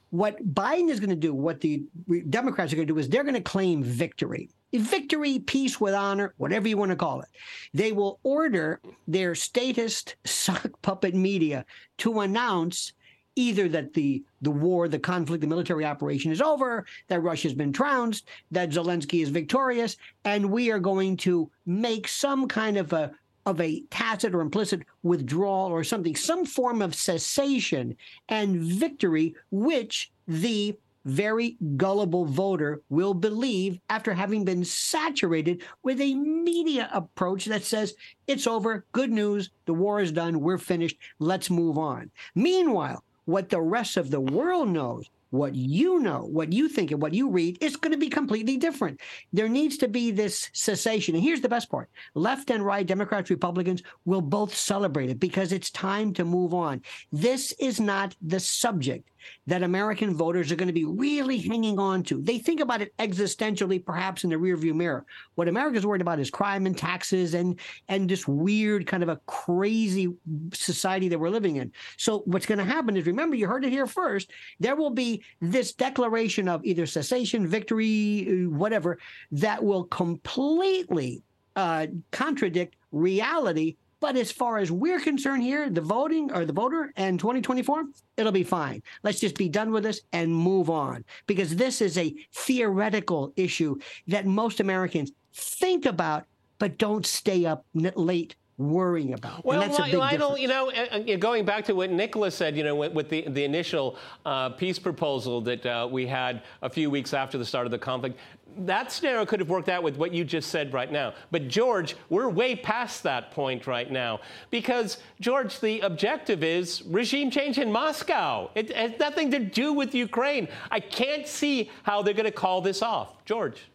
What 0.10 0.54
Biden 0.54 0.90
is 0.90 1.00
going 1.00 1.10
to 1.10 1.16
do, 1.16 1.34
what 1.34 1.60
the 1.62 1.84
Democrats 2.30 2.72
are 2.72 2.76
going 2.76 2.88
to 2.88 2.94
do, 2.94 3.00
is 3.00 3.10
they're 3.10 3.24
going 3.24 3.36
to 3.36 3.42
claim 3.42 3.84
victory. 3.84 4.50
Victory, 4.74 5.40
peace 5.40 5.80
with 5.80 5.94
honor, 5.94 6.34
whatever 6.38 6.68
you 6.68 6.78
want 6.78 6.92
to 6.92 6.96
call 6.96 7.22
it. 7.22 7.30
They 7.74 7.92
will 7.92 8.20
order 8.24 8.82
their 9.08 9.36
statist 9.36 10.16
sock 10.26 10.70
puppet 10.82 11.14
media 11.14 11.66
to 12.00 12.22
announce 12.22 12.94
either 13.36 13.70
that 13.70 13.94
the 13.94 14.24
the 14.42 14.52
war, 14.52 14.88
the 14.88 15.00
conflict, 15.00 15.42
the 15.42 15.48
military 15.48 15.86
operation 15.86 16.32
is 16.32 16.42
over, 16.42 16.86
that 17.08 17.22
Russia's 17.22 17.54
been 17.54 17.72
trounced, 17.72 18.28
that 18.52 18.70
Zelensky 18.70 19.22
is 19.22 19.30
victorious, 19.30 19.96
and 20.26 20.52
we 20.52 20.72
are 20.72 20.80
going 20.80 21.16
to 21.18 21.50
make 21.66 22.08
some 22.08 22.48
kind 22.48 22.78
of 22.78 22.94
a 22.94 23.12
of 23.48 23.62
a 23.62 23.82
tacit 23.90 24.36
or 24.36 24.42
implicit 24.42 24.84
withdrawal 25.04 25.72
or 25.72 25.82
something, 25.82 26.18
some 26.18 26.46
form 26.46 26.82
of 26.82 26.94
cessation 26.94 27.96
and 28.28 28.58
victory, 28.58 29.34
which 29.52 30.12
the 30.28 30.78
very 31.06 31.56
gullible 31.78 32.26
voter 32.26 32.82
will 32.90 33.14
believe 33.14 33.80
after 33.90 34.14
having 34.14 34.44
been 34.44 34.66
saturated 34.66 35.64
with 35.82 36.02
a 36.02 36.14
media 36.14 36.90
approach 36.92 37.46
that 37.46 37.64
says 37.64 37.96
it's 38.28 38.46
over, 38.46 38.86
good 38.92 39.12
news, 39.12 39.50
the 39.66 39.74
war 39.74 40.02
is 40.02 40.12
done, 40.12 40.42
we're 40.42 40.58
finished, 40.58 40.98
let's 41.20 41.50
move 41.50 41.78
on. 41.78 42.12
Meanwhile, 42.36 43.02
what 43.24 43.48
the 43.48 43.62
rest 43.62 43.96
of 43.96 44.12
the 44.12 44.20
world 44.20 44.68
knows 44.68 45.10
what 45.30 45.56
you 45.56 46.00
know, 46.00 46.28
what 46.32 46.54
you 46.54 46.70
think, 46.70 46.92
and 46.92 47.02
what 47.02 47.14
you 47.14 47.30
read 47.30 47.58
is 47.62 47.76
going 47.76 47.92
to 47.92 47.98
be 47.98 48.10
completely 48.10 48.58
different. 48.58 49.00
There 49.34 49.50
needs 49.50 49.78
to 49.78 49.88
be 49.88 50.12
this 50.12 50.50
cessation. 50.54 51.16
And 51.16 51.24
here's 51.24 51.42
the 51.42 51.50
best 51.50 51.70
part 51.70 51.90
left 52.16 52.50
and 52.50 52.66
right, 52.66 52.86
Democrats, 52.86 53.30
Republicans 53.30 53.84
will 54.06 54.22
both 54.22 54.56
celebrate 54.56 55.10
it 55.10 55.20
because 55.20 55.52
it's 55.52 55.72
time 55.72 56.14
to 56.14 56.26
move 56.26 56.54
on. 56.54 56.82
This 57.12 57.54
is 57.60 57.80
not 57.80 58.16
the 58.22 58.40
subject 58.40 59.10
that 59.48 59.64
American 59.64 60.16
voters 60.16 60.52
are 60.52 60.56
going 60.56 60.68
to 60.68 60.74
be 60.74 60.86
really 60.86 61.38
hanging 61.38 61.80
on 61.80 62.04
to. 62.04 62.22
They 62.22 62.38
think 62.38 62.60
about 62.60 62.82
it 62.82 62.96
existentially, 62.98 63.84
perhaps 63.84 64.24
in 64.24 64.30
the 64.30 64.36
rearview 64.36 64.74
mirror. 64.74 65.06
What 65.36 65.48
America's 65.48 65.86
worried 65.86 66.02
about 66.02 66.20
is 66.20 66.30
crime 66.30 66.66
and 66.66 66.78
taxes 66.78 67.34
and 67.34 67.60
and 67.88 68.10
this 68.10 68.28
weird 68.28 68.86
kind 68.88 69.04
of 69.04 69.10
a 69.10 69.20
crazy 69.26 70.14
society 70.54 71.10
that 71.10 71.20
we're 71.20 71.30
living 71.30 71.58
in. 71.58 71.72
So 71.98 72.24
what's 72.26 72.46
going 72.46 72.60
to 72.60 72.64
happen 72.64 72.98
is, 72.98 73.06
remember, 73.06 73.36
you 73.36 73.48
heard 73.48 73.66
it 73.66 73.72
here 73.72 73.88
first. 73.88 74.32
There 74.60 74.76
will 74.76 74.90
be 74.90 75.24
this 75.42 75.74
declaration 75.74 76.48
of 76.48 76.64
either 76.66 76.86
cessation, 76.86 77.48
victory, 77.48 78.48
whatever, 78.48 79.00
that 79.32 79.64
will 79.64 79.86
completely 79.86 81.24
uh, 81.56 81.88
contradict 82.12 82.76
reality 82.92 83.76
but 84.00 84.16
as 84.16 84.32
far 84.32 84.58
as 84.58 84.72
we're 84.72 85.00
concerned 85.00 85.44
here, 85.44 85.70
the 85.70 85.82
voting 85.82 86.32
or 86.32 86.46
the 86.46 86.54
voter 86.54 86.92
and 86.96 87.20
2024, 87.20 87.86
it'll 88.18 88.32
be 88.32 88.44
fine. 88.44 88.82
Let's 89.04 89.20
just 89.20 89.38
be 89.38 89.50
done 89.50 89.72
with 89.72 89.84
this 89.84 90.02
and 90.14 90.34
move 90.34 90.70
on 90.70 91.04
because 91.26 91.56
this 91.56 91.82
is 91.82 91.98
a 91.98 92.16
theoretical 92.34 93.34
issue 93.36 93.78
that 94.08 94.26
most 94.26 94.60
Americans 94.60 95.12
think 95.34 95.86
about 95.86 96.26
but 96.60 96.78
don't 96.78 97.06
stay 97.06 97.46
up 97.46 97.66
late 97.74 98.36
worrying 98.58 99.14
about. 99.14 99.46
Well, 99.46 99.60
Lionel, 99.94 100.38
you 100.38 100.48
know, 100.48 100.72
uh, 100.72 101.00
uh, 101.14 101.16
going 101.18 101.46
back 101.46 101.66
to 101.66 101.74
what 101.74 101.92
Nicholas 101.92 102.34
said, 102.34 102.58
you 102.58 102.64
know, 102.64 102.76
with, 102.76 102.92
with 102.94 103.10
the, 103.10 103.28
the 103.28 103.44
initial 103.44 103.98
uh, 104.26 104.50
peace 104.50 104.80
proposal 104.80 105.42
that 105.42 105.66
uh, 105.66 105.88
we 105.90 106.08
had 106.08 106.42
a 106.64 106.70
few 106.70 106.90
weeks 106.90 107.14
after 107.14 107.38
the 107.38 107.46
start 107.46 107.68
of 107.68 107.72
the 107.72 107.78
conflict, 107.78 108.18
that 108.60 108.92
scenario 108.92 109.26
could 109.28 109.40
have 109.40 109.50
worked 109.50 109.70
out 109.70 109.84
with 109.84 109.98
what 109.98 110.12
you 110.12 110.24
just 110.24 110.50
said 110.50 110.74
right 110.74 110.92
now. 110.92 111.14
But 111.30 111.48
George, 111.48 111.96
we're 112.10 112.30
way 112.30 112.56
past 112.56 113.04
that 113.04 113.30
point 113.30 113.68
right 113.68 113.92
now 113.92 114.22
because 114.50 114.98
George, 115.20 115.60
the 115.60 115.82
objective 115.82 116.44
is 116.44 116.82
regime 116.84 117.30
change 117.30 117.60
in 117.60 117.72
Moscow. 117.72 118.50
It 118.56 118.76
has 118.76 119.00
nothing 119.00 119.30
to 119.32 119.40
do 119.40 119.74
with 119.74 119.94
Ukraine. 119.94 120.48
I 120.72 120.80
can't 120.80 121.28
see 121.28 121.70
how 121.84 122.02
they're 122.02 122.16
going 122.16 122.26
to 122.26 122.32
call 122.32 122.62
this 122.62 122.82
off, 122.82 123.24
George. 123.26 123.70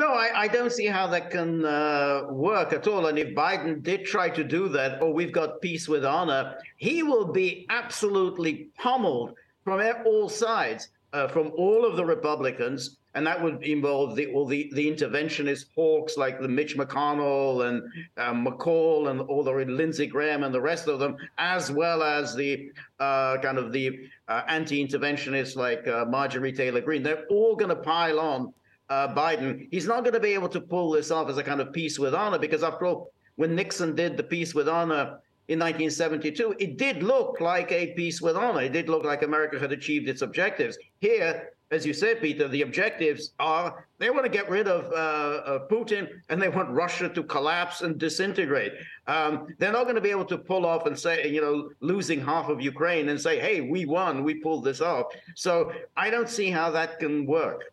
No, 0.00 0.14
I, 0.14 0.44
I, 0.44 0.48
don't 0.48 0.72
see 0.72 0.86
how 0.86 1.06
that 1.08 1.30
can 1.30 1.62
uh, 1.62 2.22
work 2.30 2.72
at 2.72 2.88
all. 2.88 3.08
And 3.08 3.18
if 3.18 3.34
Biden 3.34 3.82
did 3.82 4.06
try 4.06 4.30
to 4.30 4.42
do 4.42 4.66
that, 4.70 5.02
or 5.02 5.08
oh, 5.08 5.10
we've 5.10 5.30
got 5.30 5.60
peace 5.60 5.88
with 5.88 6.06
honor, 6.06 6.56
he 6.78 7.02
will 7.02 7.26
be 7.26 7.66
absolutely 7.68 8.70
pummeled 8.78 9.34
from 9.62 9.82
all 10.06 10.30
sides, 10.30 10.88
uh, 11.12 11.28
from 11.28 11.52
all 11.54 11.84
of 11.84 11.96
the 11.96 12.04
Republicans 12.06 12.96
and 13.14 13.26
that 13.26 13.42
would 13.42 13.62
involve 13.64 14.14
the 14.14 14.26
all 14.32 14.46
the, 14.46 14.70
the 14.72 14.88
interventionist 14.90 15.66
hawks 15.74 16.16
like 16.16 16.40
the 16.40 16.48
Mitch 16.48 16.76
McConnell 16.76 17.68
and 17.68 17.82
uh, 18.16 18.32
McCaul 18.32 19.10
and 19.10 19.20
all 19.22 19.42
the 19.42 19.52
Lindsey 19.52 20.06
Graham 20.06 20.44
and 20.44 20.54
the 20.54 20.60
rest 20.60 20.86
of 20.86 21.00
them, 21.00 21.16
as 21.36 21.72
well 21.72 22.02
as 22.04 22.34
the 22.34 22.70
uh, 23.00 23.36
kind 23.38 23.58
of 23.58 23.72
the 23.72 24.08
uh, 24.28 24.42
anti-interventionists 24.46 25.56
like 25.56 25.86
uh, 25.88 26.04
Marjorie 26.04 26.52
Taylor 26.52 26.80
Greene. 26.80 27.02
They're 27.02 27.26
all 27.28 27.56
going 27.56 27.70
to 27.70 27.82
pile 27.82 28.20
on 28.20 28.54
uh, 28.90 29.14
Biden. 29.14 29.68
He's 29.70 29.86
not 29.86 30.02
going 30.02 30.14
to 30.14 30.20
be 30.20 30.34
able 30.34 30.48
to 30.50 30.60
pull 30.60 30.90
this 30.90 31.10
off 31.10 31.30
as 31.30 31.38
a 31.38 31.42
kind 31.42 31.60
of 31.60 31.72
peace 31.72 31.98
with 31.98 32.14
honor 32.14 32.38
because, 32.38 32.62
after 32.62 32.86
all, 32.86 33.12
when 33.36 33.54
Nixon 33.54 33.94
did 33.94 34.16
the 34.16 34.22
peace 34.22 34.54
with 34.54 34.68
honor 34.68 35.20
in 35.48 35.58
1972, 35.58 36.56
it 36.58 36.76
did 36.76 37.02
look 37.02 37.40
like 37.40 37.72
a 37.72 37.92
peace 37.94 38.20
with 38.20 38.36
honor. 38.36 38.62
It 38.62 38.72
did 38.72 38.88
look 38.88 39.04
like 39.04 39.22
America 39.22 39.58
had 39.58 39.72
achieved 39.72 40.08
its 40.08 40.22
objectives. 40.22 40.76
Here, 41.00 41.52
as 41.70 41.86
you 41.86 41.92
said, 41.92 42.20
Peter, 42.20 42.48
the 42.48 42.62
objectives 42.62 43.32
are 43.38 43.86
they 43.98 44.10
want 44.10 44.24
to 44.24 44.28
get 44.28 44.50
rid 44.50 44.66
of 44.66 44.92
uh, 44.92 45.60
Putin 45.70 46.08
and 46.28 46.42
they 46.42 46.48
want 46.48 46.68
Russia 46.70 47.08
to 47.08 47.22
collapse 47.22 47.82
and 47.82 47.96
disintegrate. 47.96 48.72
Um, 49.06 49.54
they're 49.58 49.70
not 49.70 49.84
going 49.84 49.94
to 49.94 50.00
be 50.00 50.10
able 50.10 50.24
to 50.26 50.38
pull 50.38 50.66
off 50.66 50.86
and 50.86 50.98
say, 50.98 51.28
you 51.28 51.40
know, 51.40 51.70
losing 51.78 52.20
half 52.20 52.48
of 52.48 52.60
Ukraine 52.60 53.08
and 53.08 53.20
say, 53.20 53.38
hey, 53.38 53.60
we 53.60 53.86
won, 53.86 54.24
we 54.24 54.34
pulled 54.34 54.64
this 54.64 54.80
off. 54.80 55.06
So 55.36 55.72
I 55.96 56.10
don't 56.10 56.28
see 56.28 56.50
how 56.50 56.72
that 56.72 56.98
can 56.98 57.24
work. 57.24 57.72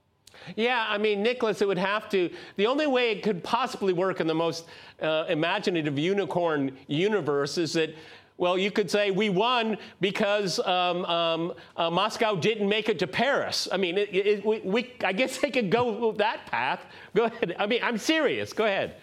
Yeah, 0.56 0.86
I 0.88 0.98
mean, 0.98 1.22
Nicholas, 1.22 1.62
it 1.62 1.68
would 1.68 1.78
have 1.78 2.10
to. 2.10 2.30
The 2.56 2.68
only 2.68 2.88
way 2.88 3.12
it 3.12 3.24
could 3.24 3.44
possibly 3.44 3.94
work 3.94 4.20
in 4.20 4.28
the 4.28 4.36
most 4.36 4.66
uh, 5.02 5.26
imaginative 5.30 5.98
unicorn 6.00 6.78
universe 6.88 7.58
is 7.58 7.74
that 7.74 7.94
well, 8.38 8.56
you 8.56 8.70
could 8.70 8.90
say 8.90 9.10
we 9.10 9.30
won 9.30 9.78
because 10.00 10.60
um, 10.60 11.06
um, 11.06 11.54
uh, 11.76 11.90
Moscow 11.90 12.36
didn't 12.36 12.70
make 12.70 12.88
it 12.88 13.00
to 13.00 13.08
Paris. 13.08 13.68
I 13.72 13.78
mean, 13.78 13.98
it, 13.98 14.14
it, 14.14 14.46
we, 14.46 14.60
we, 14.60 14.94
I 15.04 15.12
guess 15.12 15.40
they 15.40 15.50
could 15.50 15.72
go 15.72 16.12
that 16.14 16.46
path. 16.46 16.86
Go 17.16 17.26
ahead. 17.26 17.56
I 17.58 17.66
mean, 17.66 17.80
I'm 17.82 17.98
serious. 17.98 18.54
Go 18.54 18.66
ahead. 18.66 18.98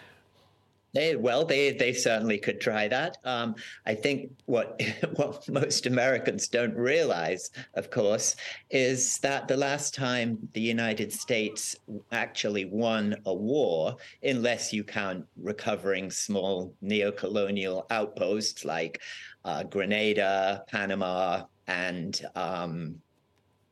They, 0.94 1.16
well, 1.16 1.44
they 1.44 1.72
they 1.72 1.92
certainly 1.92 2.38
could 2.38 2.60
try 2.60 2.86
that. 2.86 3.18
Um, 3.24 3.56
I 3.84 3.94
think 3.94 4.30
what 4.46 4.80
what 5.16 5.46
most 5.48 5.86
Americans 5.86 6.46
don't 6.48 6.74
realize, 6.74 7.50
of 7.74 7.90
course, 7.90 8.36
is 8.70 9.18
that 9.18 9.48
the 9.48 9.56
last 9.56 9.94
time 9.94 10.48
the 10.52 10.60
United 10.60 11.12
States 11.12 11.76
actually 12.12 12.64
won 12.66 13.16
a 13.26 13.34
war, 13.34 13.96
unless 14.22 14.72
you 14.72 14.84
count 14.84 15.26
recovering 15.36 16.10
small 16.10 16.72
neo-colonial 16.80 17.86
outposts 17.90 18.64
like 18.64 19.00
uh, 19.44 19.64
Grenada, 19.64 20.64
Panama, 20.68 21.42
and 21.66 22.24
um, 22.36 22.94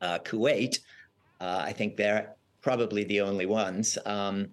uh, 0.00 0.18
Kuwait, 0.18 0.80
uh, 1.40 1.62
I 1.64 1.72
think 1.72 1.96
they're 1.96 2.34
probably 2.62 3.04
the 3.04 3.20
only 3.20 3.46
ones. 3.46 3.98
Um, 4.06 4.48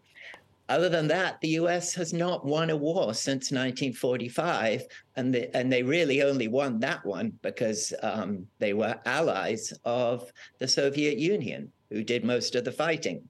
other 0.69 0.87
than 0.87 1.07
that, 1.07 1.41
the 1.41 1.49
US 1.49 1.93
has 1.95 2.13
not 2.13 2.45
won 2.45 2.69
a 2.69 2.77
war 2.77 3.13
since 3.13 3.51
1945, 3.51 4.83
and, 5.15 5.33
the, 5.33 5.55
and 5.57 5.71
they 5.71 5.83
really 5.83 6.21
only 6.21 6.47
won 6.47 6.79
that 6.79 7.05
one 7.05 7.33
because 7.41 7.93
um, 8.03 8.45
they 8.59 8.73
were 8.73 8.99
allies 9.05 9.73
of 9.83 10.31
the 10.59 10.67
Soviet 10.67 11.17
Union, 11.17 11.71
who 11.89 12.03
did 12.03 12.23
most 12.23 12.55
of 12.55 12.63
the 12.65 12.71
fighting. 12.71 13.27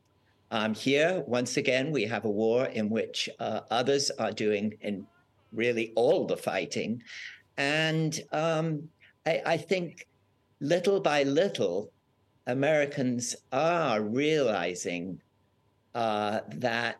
Um, 0.51 0.73
here, 0.73 1.23
once 1.27 1.57
again, 1.57 1.91
we 1.91 2.05
have 2.05 2.25
a 2.25 2.29
war 2.29 2.65
in 2.65 2.89
which 2.89 3.29
uh, 3.39 3.61
others 3.71 4.11
are 4.11 4.31
doing 4.31 4.77
in 4.81 5.07
really 5.53 5.93
all 5.95 6.25
the 6.25 6.37
fighting. 6.37 7.01
And 7.57 8.19
um, 8.31 8.89
I, 9.25 9.41
I 9.45 9.57
think 9.57 10.07
little 10.59 10.99
by 10.99 11.23
little, 11.23 11.91
Americans 12.47 13.35
are 13.51 14.01
realizing 14.01 15.21
uh, 15.93 16.41
that 16.55 16.99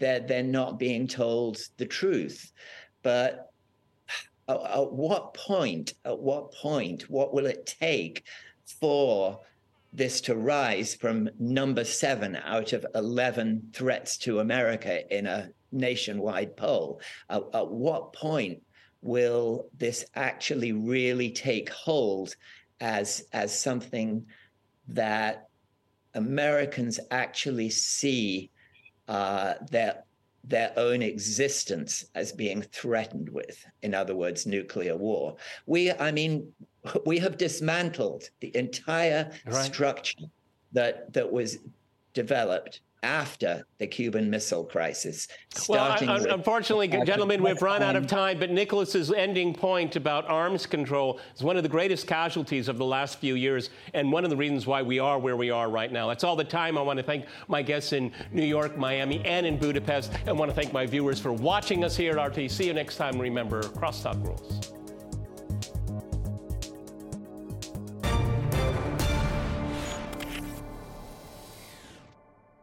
they're, 0.00 0.20
they're 0.20 0.42
not 0.42 0.78
being 0.78 1.06
told 1.06 1.58
the 1.76 1.86
truth. 1.86 2.52
But 3.02 3.50
at, 4.48 4.60
at 4.60 4.92
what 4.92 5.34
point, 5.34 5.94
at 6.04 6.18
what 6.18 6.52
point, 6.52 7.08
what 7.08 7.32
will 7.32 7.46
it 7.46 7.76
take 7.80 8.24
for 8.80 9.40
this 9.92 10.20
to 10.22 10.34
rise 10.34 10.94
from 10.94 11.28
number 11.38 11.84
seven 11.84 12.36
out 12.36 12.72
of 12.72 12.86
11 12.94 13.70
threats 13.72 14.16
to 14.18 14.40
America 14.40 15.16
in 15.16 15.26
a 15.26 15.50
nationwide 15.70 16.56
poll? 16.56 17.00
At, 17.28 17.42
at, 17.54 17.70
what 17.70 18.12
point 18.12 18.62
will 19.02 19.68
this 19.76 20.04
actually 20.14 20.72
really 20.72 21.30
take 21.30 21.70
hold 21.70 22.34
as, 22.80 23.24
as 23.32 23.58
something 23.58 24.26
that 24.88 25.48
Americans 26.14 26.98
actually 27.10 27.70
see 27.70 28.50
uh, 29.10 29.54
their 29.70 30.04
their 30.44 30.72
own 30.76 31.02
existence 31.02 32.06
as 32.14 32.32
being 32.32 32.62
threatened 32.62 33.28
with, 33.28 33.62
in 33.82 33.94
other 33.94 34.14
words, 34.14 34.46
nuclear 34.46 34.96
war. 34.96 35.36
We, 35.66 35.92
I 35.92 36.10
mean, 36.12 36.50
we 37.04 37.18
have 37.18 37.36
dismantled 37.36 38.30
the 38.40 38.56
entire 38.56 39.30
right. 39.44 39.64
structure 39.64 40.24
that 40.72 41.12
that 41.12 41.30
was 41.30 41.58
developed 42.14 42.80
after 43.02 43.66
the 43.78 43.86
Cuban 43.86 44.28
Missile 44.28 44.64
Crisis. 44.64 45.28
Well, 45.68 45.96
unfortunately, 46.00 46.88
gentlemen, 46.88 47.42
we've 47.42 47.62
run 47.62 47.82
out 47.82 47.96
of 47.96 48.06
time, 48.06 48.38
but 48.38 48.50
Nicholas's 48.50 49.12
ending 49.12 49.54
point 49.54 49.96
about 49.96 50.28
arms 50.28 50.66
control 50.66 51.20
is 51.34 51.42
one 51.42 51.56
of 51.56 51.62
the 51.62 51.68
greatest 51.68 52.06
casualties 52.06 52.68
of 52.68 52.78
the 52.78 52.84
last 52.84 53.18
few 53.18 53.34
years 53.34 53.70
and 53.94 54.10
one 54.10 54.24
of 54.24 54.30
the 54.30 54.36
reasons 54.36 54.66
why 54.66 54.82
we 54.82 54.98
are 54.98 55.18
where 55.18 55.36
we 55.36 55.50
are 55.50 55.70
right 55.70 55.92
now. 55.92 56.08
That's 56.08 56.24
all 56.24 56.36
the 56.36 56.44
time. 56.44 56.76
I 56.76 56.82
want 56.82 56.98
to 56.98 57.02
thank 57.02 57.26
my 57.48 57.62
guests 57.62 57.92
in 57.92 58.12
New 58.32 58.44
York, 58.44 58.76
Miami, 58.76 59.24
and 59.24 59.46
in 59.46 59.58
Budapest. 59.58 60.12
I 60.26 60.32
want 60.32 60.50
to 60.50 60.54
thank 60.54 60.72
my 60.72 60.86
viewers 60.86 61.18
for 61.18 61.32
watching 61.32 61.84
us 61.84 61.96
here 61.96 62.18
at 62.18 62.36
RT. 62.36 62.50
See 62.50 62.66
you 62.66 62.74
next 62.74 62.96
time. 62.96 63.18
Remember, 63.18 63.62
crosstalk 63.62 64.22
rules. 64.24 64.79